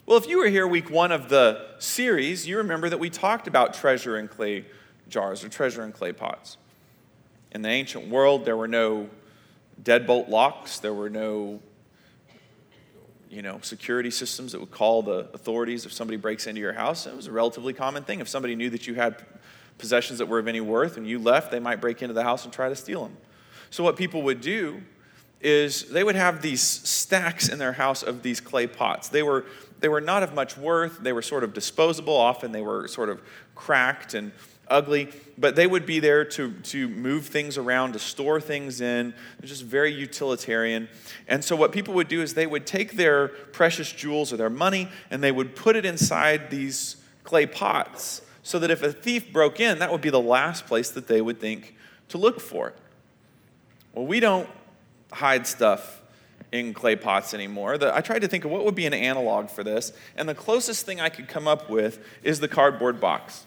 [0.07, 3.49] Well, if you were here week one of the series, you remember that we talked
[3.49, 4.65] about treasure in clay
[5.09, 6.59] jars or treasure in clay pots.
[7.51, 9.11] In the ancient world, there were no
[9.83, 11.59] deadbolt locks, there were no
[13.29, 17.09] you know, security systems that would call the authorities if somebody breaks into your house.
[17.09, 18.21] It was a relatively common thing.
[18.21, 19.27] If somebody knew that you had
[19.77, 22.45] possessions that were of any worth and you left, they might break into the house
[22.45, 23.17] and try to steal them.
[23.71, 24.83] So, what people would do
[25.41, 29.09] is they would have these stacks in their house of these clay pots.
[29.09, 29.45] They were,
[29.81, 32.17] they were not of much worth, they were sort of disposable.
[32.17, 33.21] Often they were sort of
[33.55, 34.33] cracked and
[34.69, 35.09] ugly,
[35.39, 39.15] but they would be there to, to move things around, to store things in.
[39.39, 40.89] They're just very utilitarian.
[41.29, 44.51] And so, what people would do is they would take their precious jewels or their
[44.51, 49.33] money and they would put it inside these clay pots so that if a thief
[49.33, 51.75] broke in, that would be the last place that they would think
[52.09, 52.77] to look for it.
[53.93, 54.49] Well, we don't
[55.13, 55.96] hide stuff
[56.61, 57.79] in clay pots anymore.
[57.79, 60.35] The, I tried to think of what would be an analog for this, and the
[60.35, 63.47] closest thing I could come up with is the cardboard box.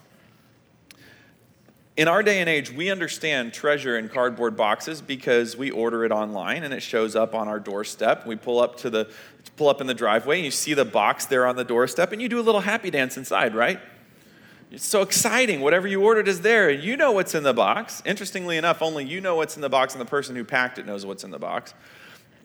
[1.98, 6.14] In our day and age, we understand treasure in cardboard boxes because we order it
[6.14, 8.26] online and it shows up on our doorstep.
[8.26, 9.12] We pull up to the
[9.58, 12.22] pull up in the driveway and you see the box there on the doorstep and
[12.22, 13.82] you do a little happy dance inside, right?
[14.72, 15.62] It's so exciting.
[15.62, 16.70] Whatever you ordered is there.
[16.70, 18.04] And you know what's in the box.
[18.06, 20.86] Interestingly enough, only you know what's in the box and the person who packed it
[20.86, 21.74] knows what's in the box.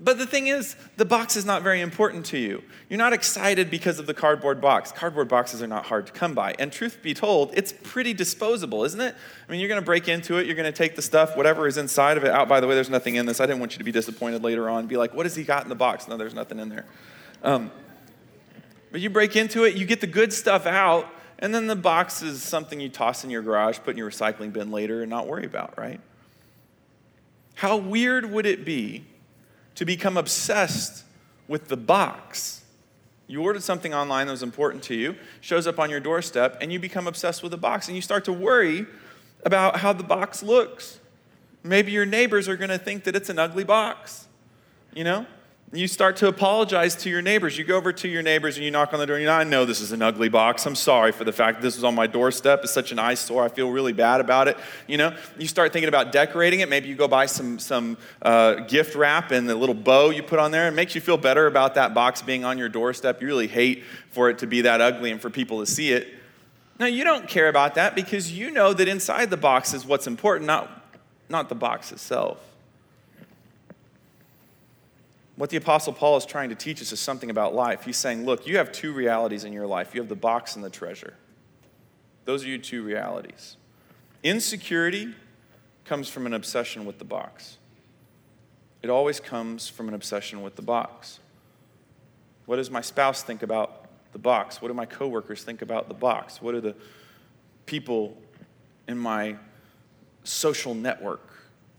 [0.00, 2.62] But the thing is, the box is not very important to you.
[2.88, 4.90] You're not excited because of the cardboard box.
[4.90, 6.54] Cardboard boxes are not hard to come by.
[6.58, 9.14] And truth be told, it's pretty disposable, isn't it?
[9.14, 11.68] I mean, you're going to break into it, you're going to take the stuff, whatever
[11.68, 12.48] is inside of it, out.
[12.48, 13.40] By the way, there's nothing in this.
[13.40, 14.86] I didn't want you to be disappointed later on.
[14.86, 16.08] Be like, what has he got in the box?
[16.08, 16.86] No, there's nothing in there.
[17.42, 17.70] Um,
[18.90, 22.20] but you break into it, you get the good stuff out, and then the box
[22.22, 25.26] is something you toss in your garage, put in your recycling bin later, and not
[25.26, 26.00] worry about, right?
[27.54, 29.04] How weird would it be
[29.74, 31.04] to become obsessed
[31.48, 32.62] with the box?
[33.26, 36.72] You ordered something online that was important to you, shows up on your doorstep, and
[36.72, 38.86] you become obsessed with the box, and you start to worry
[39.44, 41.00] about how the box looks.
[41.62, 44.26] Maybe your neighbors are going to think that it's an ugly box,
[44.92, 45.26] you know?
[45.76, 47.58] You start to apologize to your neighbors.
[47.58, 49.34] You go over to your neighbors and you knock on the door and you know,
[49.34, 50.66] I know this is an ugly box.
[50.66, 52.60] I'm sorry for the fact that this was on my doorstep.
[52.62, 53.42] It's such an eyesore.
[53.42, 54.56] I feel really bad about it.
[54.86, 56.68] You know, you start thinking about decorating it.
[56.68, 60.38] Maybe you go buy some, some uh, gift wrap and the little bow you put
[60.38, 60.68] on there.
[60.68, 63.20] It makes you feel better about that box being on your doorstep.
[63.20, 63.82] You really hate
[64.12, 66.06] for it to be that ugly and for people to see it.
[66.78, 70.06] Now, you don't care about that because you know that inside the box is what's
[70.06, 70.70] important, not,
[71.28, 72.38] not the box itself.
[75.36, 77.84] What the Apostle Paul is trying to teach us is something about life.
[77.84, 80.64] He's saying, look, you have two realities in your life you have the box and
[80.64, 81.14] the treasure.
[82.24, 83.56] Those are your two realities.
[84.22, 85.14] Insecurity
[85.84, 87.58] comes from an obsession with the box,
[88.82, 91.20] it always comes from an obsession with the box.
[92.46, 94.60] What does my spouse think about the box?
[94.60, 96.42] What do my coworkers think about the box?
[96.42, 96.74] What do the
[97.64, 98.18] people
[98.86, 99.36] in my
[100.24, 101.28] social network,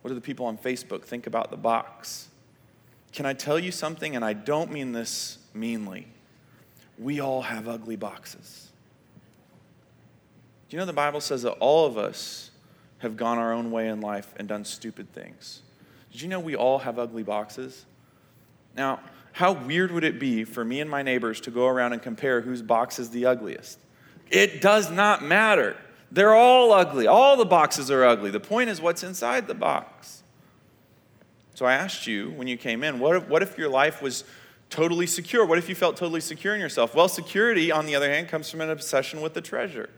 [0.02, 2.30] what do the people on Facebook think about the box?
[3.16, 4.16] Can I tell you something?
[4.16, 6.08] And I don't mean this meanly.
[7.00, 8.70] We all have ugly boxes.
[10.68, 12.52] Do you know the Bible says that all of us
[13.00, 15.62] have gone our own way in life and done stupid things?
[16.12, 17.86] Did you know we all have ugly boxes?
[18.76, 19.00] Now,
[19.32, 22.42] how weird would it be for me and my neighbors to go around and compare
[22.42, 23.80] whose box is the ugliest?
[24.30, 25.78] It does not matter.
[26.12, 27.08] They're all ugly.
[27.08, 28.32] All the boxes are ugly.
[28.32, 30.24] The point is what's inside the box.
[31.56, 34.26] So I asked you when you came in, what if, what if your life was
[34.70, 35.46] totally secure?
[35.46, 36.94] What if you felt totally secure in yourself?
[36.94, 39.90] Well, security, on the other hand, comes from an obsession with the treasure.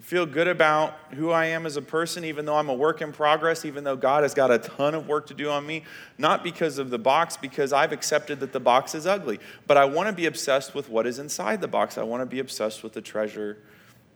[0.00, 3.02] I feel good about who I am as a person, even though I'm a work
[3.02, 5.84] in progress, even though God has got a ton of work to do on me,
[6.16, 9.38] not because of the box, because I've accepted that the box is ugly.
[9.66, 11.98] But I want to be obsessed with what is inside the box.
[11.98, 13.58] I want to be obsessed with the treasure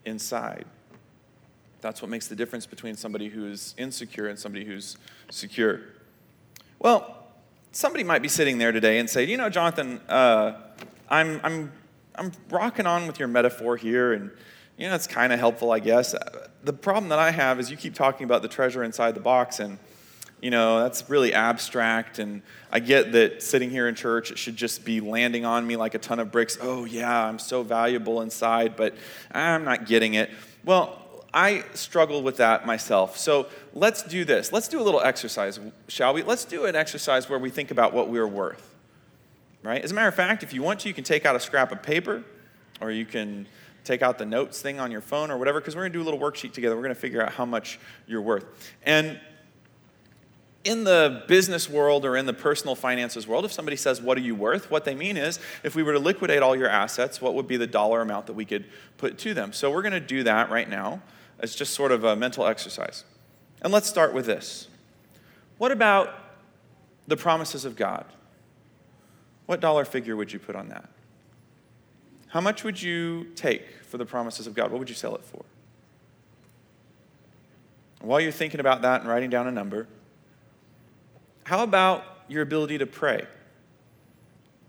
[0.06, 0.64] inside.
[1.82, 4.96] That's what makes the difference between somebody who's insecure and somebody who's
[5.30, 5.80] secure.
[6.78, 7.26] Well,
[7.72, 10.54] somebody might be sitting there today and say, you know, Jonathan, uh,
[11.10, 11.72] I'm, I'm,
[12.14, 14.30] I'm rocking on with your metaphor here, and
[14.78, 16.14] you know, it's kind of helpful, I guess.
[16.62, 19.58] The problem that I have is you keep talking about the treasure inside the box,
[19.58, 19.78] and
[20.40, 22.18] you know, that's really abstract.
[22.20, 25.76] And I get that sitting here in church, it should just be landing on me
[25.76, 26.58] like a ton of bricks.
[26.60, 28.94] Oh, yeah, I'm so valuable inside, but
[29.32, 30.30] I'm not getting it.
[30.64, 31.01] Well,
[31.34, 33.16] I struggle with that myself.
[33.16, 34.52] So let's do this.
[34.52, 36.22] Let's do a little exercise, shall we?
[36.22, 38.74] Let's do an exercise where we think about what we're worth.
[39.62, 39.82] Right?
[39.82, 41.72] As a matter of fact, if you want to, you can take out a scrap
[41.72, 42.24] of paper
[42.80, 43.46] or you can
[43.84, 46.02] take out the notes thing on your phone or whatever, because we're going to do
[46.02, 46.76] a little worksheet together.
[46.76, 48.44] We're going to figure out how much you're worth.
[48.84, 49.18] And
[50.64, 54.20] in the business world or in the personal finances world, if somebody says, What are
[54.20, 54.70] you worth?
[54.70, 57.56] what they mean is, if we were to liquidate all your assets, what would be
[57.56, 58.66] the dollar amount that we could
[58.98, 59.52] put to them?
[59.52, 61.02] So we're going to do that right now.
[61.42, 63.04] It's just sort of a mental exercise.
[63.62, 64.68] And let's start with this.
[65.58, 66.14] What about
[67.06, 68.06] the promises of God?
[69.46, 70.88] What dollar figure would you put on that?
[72.28, 74.70] How much would you take for the promises of God?
[74.70, 75.44] What would you sell it for?
[78.00, 79.86] While you're thinking about that and writing down a number,
[81.44, 83.26] how about your ability to pray?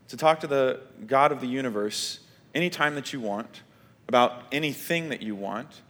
[0.10, 2.20] To talk to the God of the universe
[2.54, 3.62] anytime that you want,
[4.08, 5.82] about anything that you want,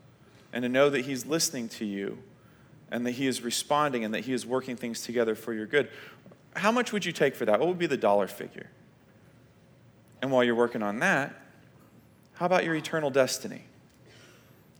[0.53, 2.19] and to know that He's listening to you
[2.91, 5.89] and that He is responding and that He is working things together for your good.
[6.55, 7.59] How much would you take for that?
[7.59, 8.69] What would be the dollar figure?
[10.21, 11.33] And while you're working on that,
[12.35, 13.63] how about your eternal destiny?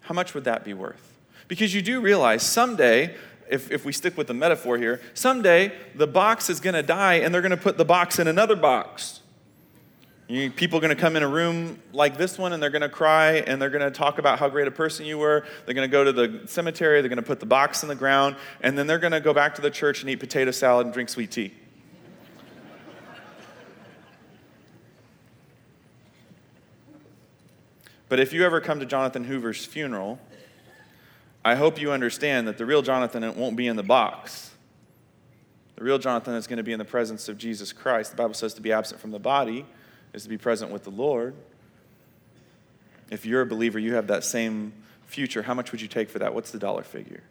[0.02, 1.14] How much would that be worth?
[1.48, 3.16] Because you do realize someday,
[3.50, 7.16] if, if we stick with the metaphor here, someday the box is going to die
[7.16, 9.22] and they're going to put the box in another box.
[10.34, 12.89] People are going to come in a room like this one and they're going to
[12.89, 15.46] cry and they're going to talk about how great a person you were.
[15.65, 17.93] They're going to go to the cemetery, they're going to put the box in the
[17.93, 20.88] ground, and then they're going to go back to the church and eat potato salad
[20.88, 21.54] and drink sweet tea.
[28.10, 30.19] But if you ever come to Jonathan Hoover's funeral,
[31.46, 34.50] I hope you understand that the real Jonathan won't be in the box.
[35.76, 38.10] The real Jonathan is going to be in the presence of Jesus Christ.
[38.10, 39.67] The Bible says to be absent from the body
[40.13, 41.34] is to be present with the Lord.
[43.10, 44.73] If you're a believer, you have that same
[45.06, 45.43] future.
[45.43, 46.34] How much would you take for that?
[46.34, 47.23] What's the dollar figure?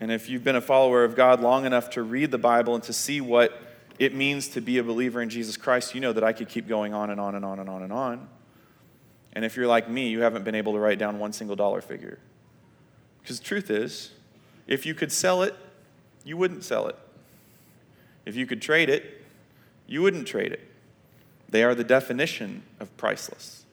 [0.00, 2.82] And if you've been a follower of God long enough to read the Bible and
[2.84, 3.60] to see what
[3.98, 6.66] it means to be a believer in Jesus Christ, you know that I could keep
[6.66, 8.28] going on and on and on and on and on.
[9.32, 11.80] And if you're like me, you haven't been able to write down one single dollar
[11.80, 12.18] figure.
[13.22, 14.10] Because the truth is,
[14.66, 15.54] if you could sell it,
[16.24, 16.96] you wouldn't sell it.
[18.26, 19.24] If you could trade it,
[19.86, 20.68] you wouldn't trade it.
[21.52, 23.64] They are the definition of priceless.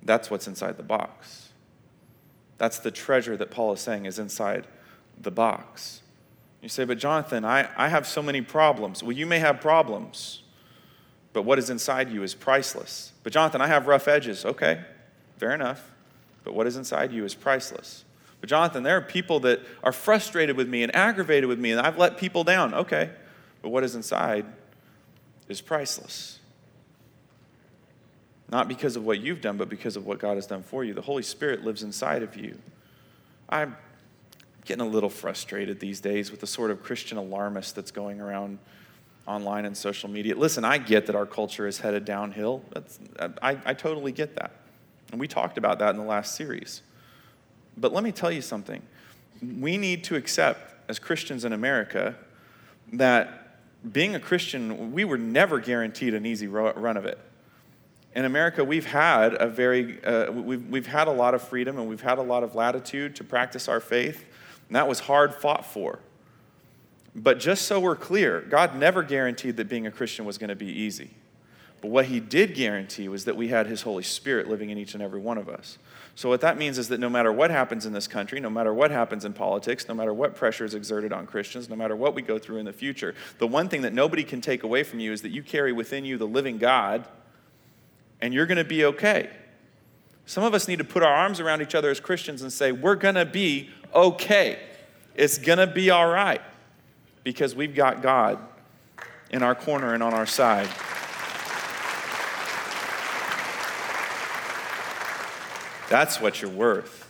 [0.00, 1.48] That's what's inside the box.
[2.56, 4.68] That's the treasure that Paul is saying is inside
[5.20, 6.02] the box.
[6.62, 9.02] You say, but Jonathan, I, I have so many problems.
[9.02, 10.44] Well, you may have problems,
[11.32, 13.12] but what is inside you is priceless.
[13.24, 14.44] But Jonathan, I have rough edges.
[14.44, 14.80] Okay,
[15.38, 15.90] fair enough.
[16.44, 18.04] But what is inside you is priceless.
[18.40, 21.80] But Jonathan, there are people that are frustrated with me and aggravated with me, and
[21.80, 22.72] I've let people down.
[22.72, 23.10] Okay,
[23.62, 24.46] but what is inside
[25.48, 26.38] is priceless.
[28.48, 30.94] Not because of what you've done, but because of what God has done for you.
[30.94, 32.56] The Holy Spirit lives inside of you.
[33.48, 33.76] I'm
[34.64, 38.58] getting a little frustrated these days with the sort of Christian alarmist that's going around
[39.26, 40.36] online and social media.
[40.36, 42.62] Listen, I get that our culture is headed downhill.
[42.72, 42.98] That's,
[43.42, 44.52] I, I totally get that.
[45.10, 46.82] And we talked about that in the last series.
[47.76, 48.82] But let me tell you something.
[49.42, 52.16] We need to accept, as Christians in America,
[52.92, 53.45] that
[53.92, 57.18] being a Christian, we were never guaranteed an easy run of it.
[58.14, 61.88] In America, we've had a very, uh, we've, we've had a lot of freedom and
[61.88, 64.24] we've had a lot of latitude to practice our faith,
[64.68, 65.98] and that was hard fought for.
[67.14, 70.56] But just so we're clear, God never guaranteed that being a Christian was going to
[70.56, 71.10] be easy.
[71.80, 74.94] But what He did guarantee was that we had His Holy Spirit living in each
[74.94, 75.78] and every one of us.
[76.16, 78.72] So, what that means is that no matter what happens in this country, no matter
[78.72, 82.14] what happens in politics, no matter what pressure is exerted on Christians, no matter what
[82.14, 84.98] we go through in the future, the one thing that nobody can take away from
[84.98, 87.06] you is that you carry within you the living God,
[88.22, 89.28] and you're going to be okay.
[90.24, 92.72] Some of us need to put our arms around each other as Christians and say,
[92.72, 94.58] We're going to be okay.
[95.14, 96.40] It's going to be all right
[97.24, 98.38] because we've got God
[99.28, 100.68] in our corner and on our side.
[105.88, 107.08] That's what you're worth.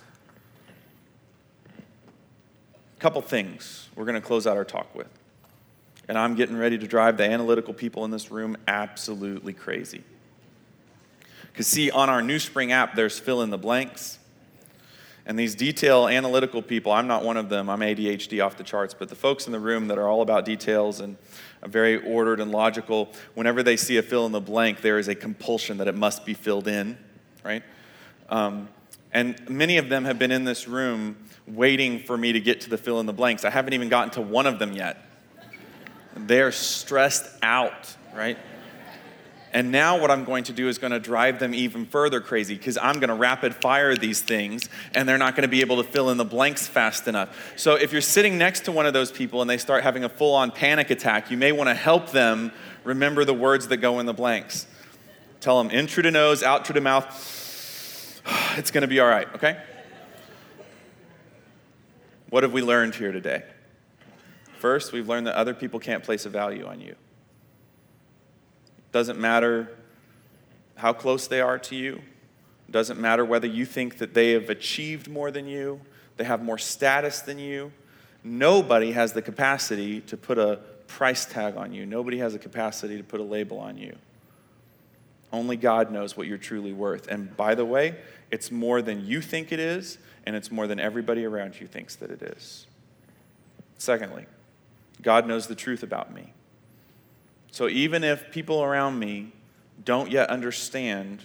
[2.96, 5.08] A couple things we're going to close out our talk with.
[6.08, 10.04] And I'm getting ready to drive the analytical people in this room absolutely crazy.
[11.52, 14.18] Because, see, on our New Spring app, there's fill in the blanks.
[15.24, 18.94] And these detail analytical people, I'm not one of them, I'm ADHD off the charts,
[18.94, 21.16] but the folks in the room that are all about details and
[21.64, 25.16] very ordered and logical, whenever they see a fill in the blank, there is a
[25.16, 26.96] compulsion that it must be filled in,
[27.42, 27.64] right?
[28.28, 28.68] Um,
[29.12, 32.70] and many of them have been in this room waiting for me to get to
[32.70, 33.44] the fill in the blanks.
[33.44, 35.02] I haven't even gotten to one of them yet.
[36.14, 38.38] They're stressed out, right?
[39.52, 42.54] And now what I'm going to do is going to drive them even further crazy
[42.56, 45.82] because I'm going to rapid fire these things and they're not going to be able
[45.82, 47.54] to fill in the blanks fast enough.
[47.56, 50.10] So if you're sitting next to one of those people and they start having a
[50.10, 52.52] full on panic attack, you may want to help them
[52.84, 54.66] remember the words that go in the blanks.
[55.40, 57.35] Tell them in through the nose, out through the mouth.
[58.58, 59.58] It's going to be all right, okay?
[62.30, 63.42] What have we learned here today?
[64.58, 66.96] First, we've learned that other people can't place a value on you.
[68.92, 69.76] Doesn't matter
[70.74, 72.00] how close they are to you.
[72.70, 75.82] Doesn't matter whether you think that they have achieved more than you,
[76.16, 77.72] they have more status than you.
[78.24, 81.84] Nobody has the capacity to put a price tag on you.
[81.84, 83.94] Nobody has the capacity to put a label on you.
[85.32, 87.08] Only God knows what you're truly worth.
[87.08, 87.96] And by the way,
[88.30, 91.96] it's more than you think it is, and it's more than everybody around you thinks
[91.96, 92.66] that it is.
[93.78, 94.26] Secondly,
[95.02, 96.32] God knows the truth about me.
[97.50, 99.32] So even if people around me
[99.84, 101.22] don't yet understand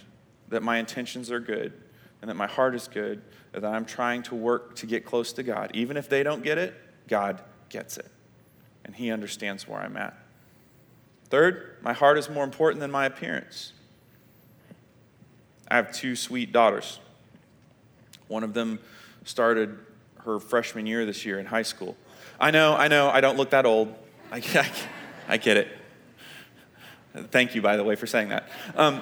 [0.50, 1.74] that my intentions are good
[2.22, 3.22] and that my heart is good,
[3.54, 6.44] and that I'm trying to work to get close to God, even if they don't
[6.44, 6.74] get it,
[7.08, 8.10] God gets it.
[8.86, 10.16] And He understands where I'm at.
[11.30, 13.74] Third, my heart is more important than my appearance.
[15.72, 17.00] I have two sweet daughters.
[18.28, 18.80] One of them
[19.24, 19.80] started
[20.26, 21.96] her freshman year this year in high school.
[22.42, 23.96] I know, I know, I don't look that old.
[24.34, 24.70] I, I,
[25.30, 25.70] I get it.
[27.16, 28.50] Thank you, by the way, for saying that.
[28.76, 29.02] Um,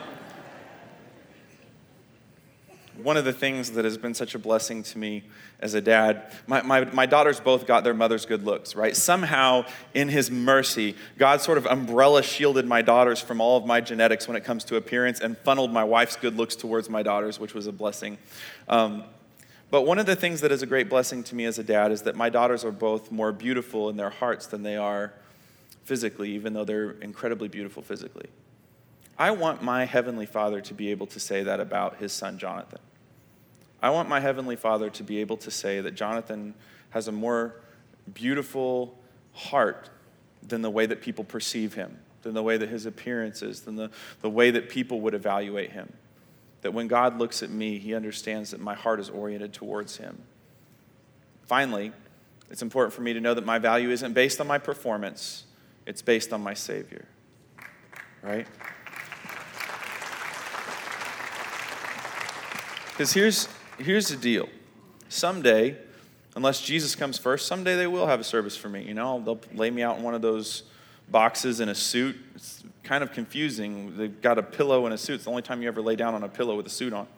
[3.04, 5.24] one of the things that has been such a blessing to me
[5.60, 8.96] as a dad, my, my, my, daughters both got their mother's good looks, right?
[8.96, 13.82] Somehow, in His mercy, God sort of umbrella shielded my daughters from all of my
[13.82, 17.40] genetics when it comes to appearance and funneled my wife's good looks towards my daughters,
[17.40, 18.18] which was a blessing.
[18.68, 19.04] Um,
[19.72, 21.92] But one of the things that is a great blessing to me as a dad
[21.92, 25.14] is that my daughters are both more beautiful in their hearts than they are
[25.84, 28.30] physically, even though they're incredibly beautiful physically.
[29.18, 32.80] I want my Heavenly Father to be able to say that about his son Jonathan.
[33.82, 36.54] I want my Heavenly Father to be able to say that Jonathan
[36.90, 37.56] has a more
[38.14, 38.98] beautiful
[39.34, 39.90] heart
[40.46, 43.76] than the way that people perceive him, than the way that his appearance is, than
[43.76, 43.90] the,
[44.22, 45.94] the way that people would evaluate him.
[46.62, 50.24] That when God looks at me, he understands that my heart is oriented towards him.
[51.46, 51.94] Finally,
[52.50, 55.46] it's important for me to know that my value isn't based on my performance,
[55.86, 57.06] it's based on my Savior.
[58.22, 58.48] Right?
[62.92, 63.48] Because here's,
[63.80, 64.48] here's the deal.
[65.10, 65.78] Someday,
[66.36, 68.84] unless Jesus comes first, someday they will have a service for me.
[68.84, 70.64] You know, they'll lay me out in one of those
[71.10, 72.16] boxes in a suit.
[72.36, 73.98] It's kind of confusing.
[73.98, 75.16] They've got a pillow and a suit.
[75.16, 77.08] It's the only time you ever lay down on a pillow with a suit on.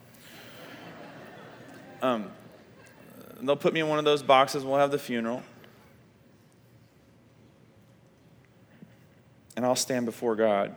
[2.04, 2.32] Um,
[3.40, 4.66] they'll put me in one of those boxes.
[4.66, 5.44] We'll have the funeral.
[9.56, 10.76] And I'll stand before God.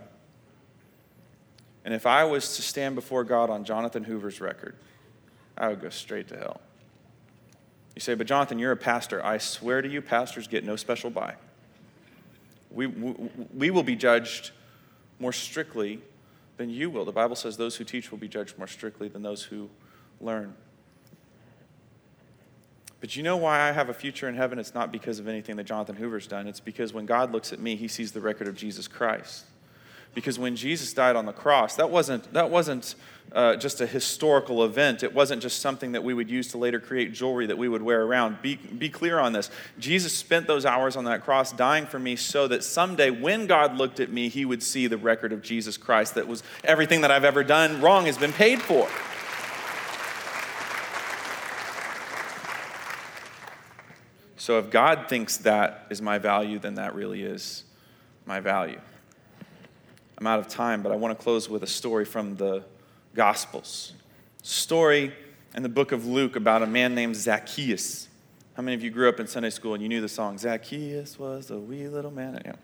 [1.83, 4.77] And if I was to stand before God on Jonathan Hoover's record,
[5.57, 6.61] I would go straight to hell.
[7.95, 9.25] You say, but Jonathan, you're a pastor.
[9.25, 11.35] I swear to you, pastors get no special bye.
[12.71, 13.15] We, we,
[13.55, 14.51] we will be judged
[15.21, 16.01] more strictly
[16.57, 17.05] than you will.
[17.05, 19.71] The Bible says those who teach will be judged more strictly than those who
[20.21, 20.55] learn.
[23.01, 24.59] But you know why I have a future in heaven?
[24.59, 26.49] It's not because of anything that Jonathan Hoover's done.
[26.49, 29.45] It's because when God looks at me, he sees the record of Jesus Christ.
[30.15, 32.95] Because when Jesus died on the cross, that wasn't, that wasn't
[33.33, 35.03] uh, just a historical event.
[35.03, 37.83] It wasn't just something that we would use to later create jewelry that we would
[37.83, 38.41] wear around.
[38.41, 39.51] Be, be clear on this.
[39.79, 43.77] Jesus spent those hours on that cross dying for me so that someday when God
[43.77, 47.11] looked at me, he would see the record of Jesus Christ that was everything that
[47.11, 48.89] I've ever done wrong has been paid for.
[54.37, 57.65] So if God thinks that is my value, then that really is
[58.27, 58.79] my value.
[60.25, 62.65] I'm out of time, but I want to close with a story from the
[63.15, 63.93] Gospels.
[64.43, 65.13] Story
[65.55, 68.09] in the book of Luke about a man named Zacchaeus.
[68.55, 71.19] How many of you grew up in Sunday school and you knew the song, Zacchaeus
[71.19, 72.41] was a wee little man?
[72.43, 72.55] Yeah.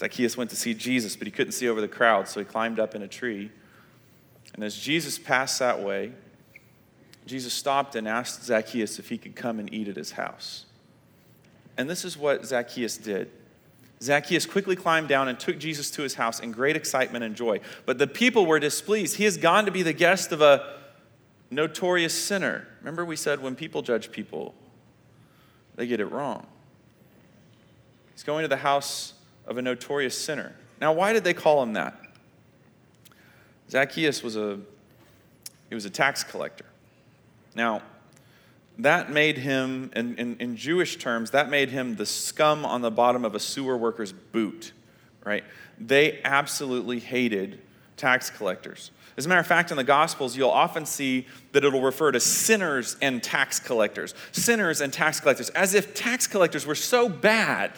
[0.00, 2.80] Zacchaeus went to see Jesus, but he couldn't see over the crowd, so he climbed
[2.80, 3.52] up in a tree.
[4.54, 6.10] And as Jesus passed that way,
[7.26, 10.64] Jesus stopped and asked Zacchaeus if he could come and eat at his house.
[11.76, 13.30] And this is what Zacchaeus did.
[14.00, 17.60] Zacchaeus quickly climbed down and took Jesus to his house in great excitement and joy.
[17.84, 19.16] But the people were displeased.
[19.16, 20.76] He has gone to be the guest of a
[21.50, 22.68] notorious sinner.
[22.80, 24.54] Remember, we said when people judge people,
[25.74, 26.46] they get it wrong.
[28.12, 29.14] He's going to the house
[29.46, 30.54] of a notorious sinner.
[30.80, 31.98] Now, why did they call him that?
[33.70, 34.60] Zacchaeus was a
[35.68, 36.64] he was a tax collector.
[37.54, 37.82] Now,
[38.78, 42.90] that made him, in, in, in, Jewish terms, that made him the scum on the
[42.90, 44.72] bottom of a sewer worker's boot,
[45.24, 45.44] right?
[45.78, 47.60] They absolutely hated
[47.96, 48.92] tax collectors.
[49.16, 52.20] As a matter of fact, in the Gospels, you'll often see that it'll refer to
[52.20, 54.14] sinners and tax collectors.
[54.30, 57.72] Sinners and tax collectors, as if tax collectors were so bad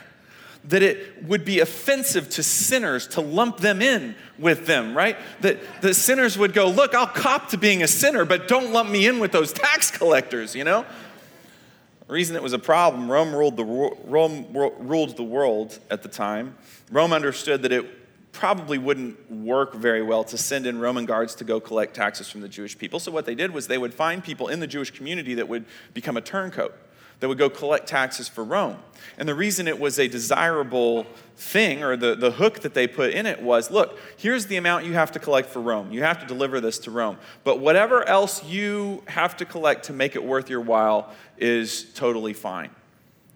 [0.64, 5.16] that it would be offensive to sinners to lump them in with them, right?
[5.40, 8.90] That the sinners would go, Look, I'll cop to being a sinner, but don't lump
[8.90, 10.84] me in with those tax collectors, you know?
[12.06, 16.08] The reason it was a problem, Rome ruled the, Rome ruled the world at the
[16.08, 16.56] time.
[16.90, 21.44] Rome understood that it probably wouldn't work very well to send in Roman guards to
[21.44, 23.00] go collect taxes from the Jewish people.
[23.00, 25.64] So, what they did was they would find people in the Jewish community that would
[25.94, 26.74] become a turncoat
[27.20, 28.78] that would go collect taxes for Rome.
[29.16, 31.06] And the reason it was a desirable
[31.36, 34.86] thing, or the, the hook that they put in it, was look, here's the amount
[34.86, 35.92] you have to collect for Rome.
[35.92, 37.18] You have to deliver this to Rome.
[37.44, 42.32] But whatever else you have to collect to make it worth your while is totally
[42.32, 42.70] fine.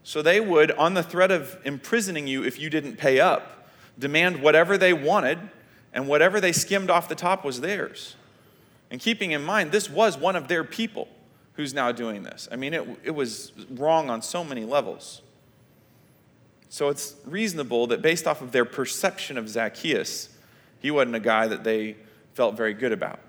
[0.02, 3.68] So they would, on the threat of imprisoning you if you didn't pay up,
[3.98, 5.38] demand whatever they wanted,
[5.92, 8.16] and whatever they skimmed off the top was theirs.
[8.90, 11.08] And keeping in mind, this was one of their people
[11.54, 12.48] who's now doing this.
[12.50, 15.22] I mean, it, it was wrong on so many levels.
[16.68, 20.28] So it's reasonable that based off of their perception of Zacchaeus,
[20.80, 21.96] he wasn't a guy that they
[22.34, 23.20] felt very good about.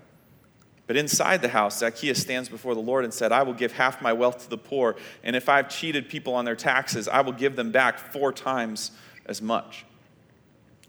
[0.86, 4.00] But inside the house, Zacchaeus stands before the Lord and said, I will give half
[4.02, 7.32] my wealth to the poor, and if I've cheated people on their taxes, I will
[7.32, 8.92] give them back four times
[9.26, 9.84] as much.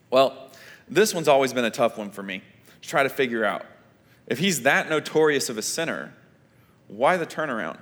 [0.10, 0.52] Well,
[0.88, 2.42] this one's always been a tough one for me
[2.82, 3.66] to try to figure out.
[4.28, 6.14] If he's that notorious of a sinner,
[6.88, 7.78] why the turnaround?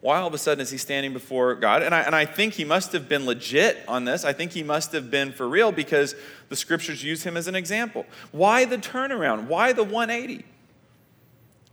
[0.00, 1.82] Why all of a sudden is he standing before God?
[1.82, 4.24] And I, and I think he must have been legit on this.
[4.24, 6.14] I think he must have been for real because
[6.48, 8.06] the scriptures use him as an example.
[8.32, 9.46] Why the turnaround?
[9.46, 10.44] Why the 180?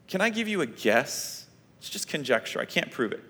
[0.07, 1.45] Can I give you a guess?
[1.79, 2.59] It's just conjecture.
[2.59, 3.23] I can't prove it.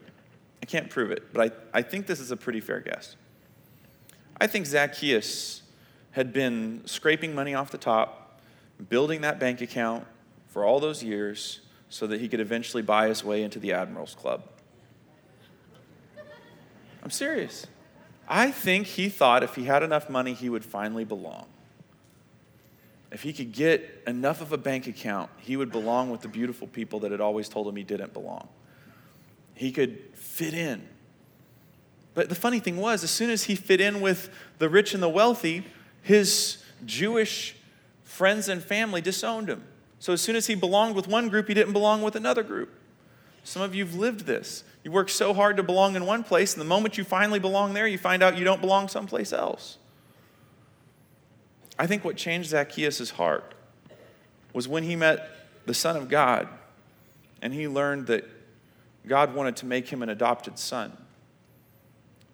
[0.63, 3.15] I can't prove it, but I, I think this is a pretty fair guess.
[4.41, 5.61] I think Zacchaeus
[6.11, 8.41] had been scraping money off the top,
[8.89, 10.05] building that bank account
[10.47, 14.15] for all those years so that he could eventually buy his way into the Admirals
[14.15, 14.43] Club.
[17.03, 17.67] I'm serious.
[18.27, 21.47] I think he thought if he had enough money, he would finally belong.
[23.11, 26.67] If he could get enough of a bank account, he would belong with the beautiful
[26.67, 28.49] people that had always told him he didn't belong.
[29.53, 30.85] He could fit in.
[32.13, 35.01] But the funny thing was, as soon as he fit in with the rich and
[35.01, 35.65] the wealthy,
[36.01, 37.55] his Jewish
[38.03, 39.63] friends and family disowned him.
[39.99, 42.69] So as soon as he belonged with one group, he didn't belong with another group.
[43.43, 44.63] Some of you have lived this.
[44.83, 47.73] You work so hard to belong in one place, and the moment you finally belong
[47.73, 49.77] there, you find out you don't belong someplace else.
[51.79, 53.53] I think what changed Zacchaeus' heart
[54.53, 55.29] was when he met
[55.65, 56.47] the Son of God
[57.41, 58.25] and he learned that
[59.05, 60.91] God wanted to make him an adopted son,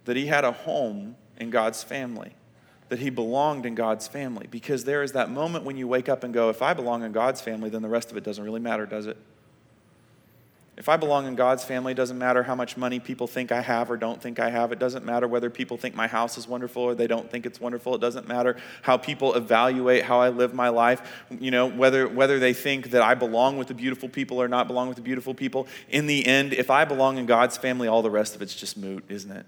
[0.06, 2.34] that he had a home in God's family,
[2.90, 4.48] that he belonged in God's family.
[4.50, 7.12] Because there is that moment when you wake up and go, if I belong in
[7.12, 9.18] God's family, then the rest of it doesn't really matter, does it?
[10.76, 13.62] If I belong in God's family, it doesn't matter how much money people think I
[13.62, 14.72] have or don't think I have.
[14.72, 17.62] It doesn't matter whether people think my house is wonderful or they don't think it's
[17.62, 17.94] wonderful.
[17.94, 22.40] It doesn't matter how people evaluate how I live my life, you know, whether, whether
[22.40, 25.36] they think that I belong with the beautiful people or not belong with the beautiful
[25.36, 25.68] people.
[25.90, 28.76] In the end, if I belong in God's family, all the rest of it's just
[28.76, 29.46] moot, isn't it?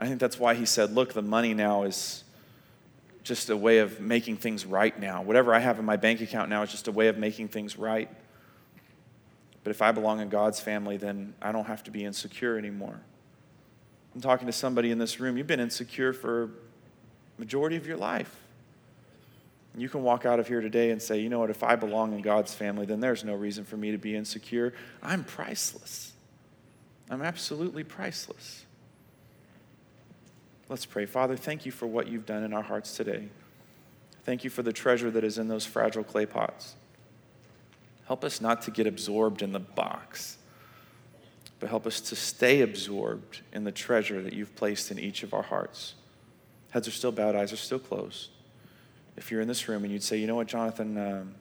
[0.00, 2.24] I think that's why he said, look, the money now is
[3.22, 5.20] just a way of making things right now.
[5.20, 7.76] Whatever I have in my bank account now is just a way of making things
[7.76, 8.08] right.
[9.62, 12.98] But if I belong in God's family, then I don't have to be insecure anymore.
[14.14, 16.50] I'm talking to somebody in this room, you've been insecure for
[17.36, 18.34] majority of your life.
[19.76, 22.14] You can walk out of here today and say, you know what, if I belong
[22.14, 24.72] in God's family, then there's no reason for me to be insecure.
[25.02, 26.14] I'm priceless.
[27.10, 28.64] I'm absolutely priceless.
[30.70, 31.04] Let's pray.
[31.04, 33.26] Father, thank you for what you've done in our hearts today.
[34.24, 36.76] Thank you for the treasure that is in those fragile clay pots.
[38.06, 40.38] Help us not to get absorbed in the box,
[41.58, 45.34] but help us to stay absorbed in the treasure that you've placed in each of
[45.34, 45.94] our hearts.
[46.70, 48.28] Heads are still bowed, eyes are still closed.
[49.16, 51.34] If you're in this room and you'd say, you know what, Jonathan, um,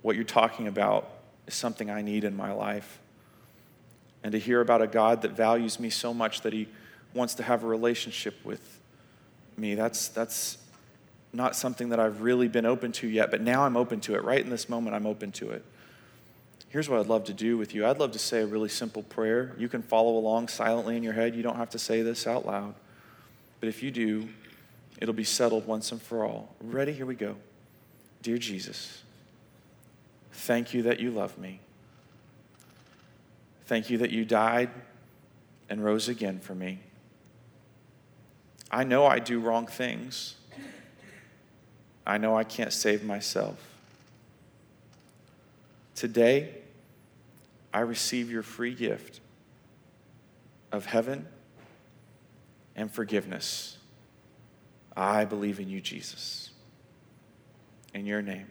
[0.00, 1.10] what you're talking about
[1.48, 3.00] is something I need in my life.
[4.22, 6.68] And to hear about a God that values me so much that he
[7.14, 8.80] wants to have a relationship with
[9.56, 10.58] me, that's, that's
[11.32, 14.24] not something that I've really been open to yet, but now I'm open to it.
[14.24, 15.64] Right in this moment, I'm open to it.
[16.68, 19.02] Here's what I'd love to do with you I'd love to say a really simple
[19.02, 19.54] prayer.
[19.58, 21.34] You can follow along silently in your head.
[21.34, 22.74] You don't have to say this out loud.
[23.60, 24.28] But if you do,
[24.98, 26.54] it'll be settled once and for all.
[26.60, 26.92] Ready?
[26.92, 27.36] Here we go.
[28.22, 29.02] Dear Jesus,
[30.32, 31.60] thank you that you love me.
[33.66, 34.70] Thank you that you died
[35.68, 36.80] and rose again for me.
[38.72, 40.36] I know I do wrong things.
[42.06, 43.62] I know I can't save myself.
[45.94, 46.54] Today,
[47.72, 49.20] I receive your free gift
[50.72, 51.26] of heaven
[52.74, 53.76] and forgiveness.
[54.96, 56.50] I believe in you, Jesus.
[57.94, 58.46] In your name.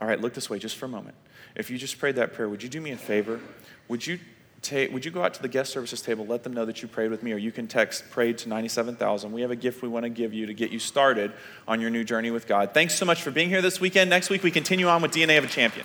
[0.00, 1.14] All right, look this way just for a moment.
[1.54, 3.40] If you just prayed that prayer, would you do me a favor?
[3.88, 4.18] Would you
[4.62, 6.88] take, would you go out to the guest services table, let them know that you
[6.88, 9.32] prayed with me, or you can text prayed to 97,000.
[9.32, 11.32] We have a gift we want to give you to get you started
[11.68, 12.72] on your new journey with God.
[12.72, 14.08] Thanks so much for being here this weekend.
[14.08, 15.84] Next week, we continue on with DNA of a Champion.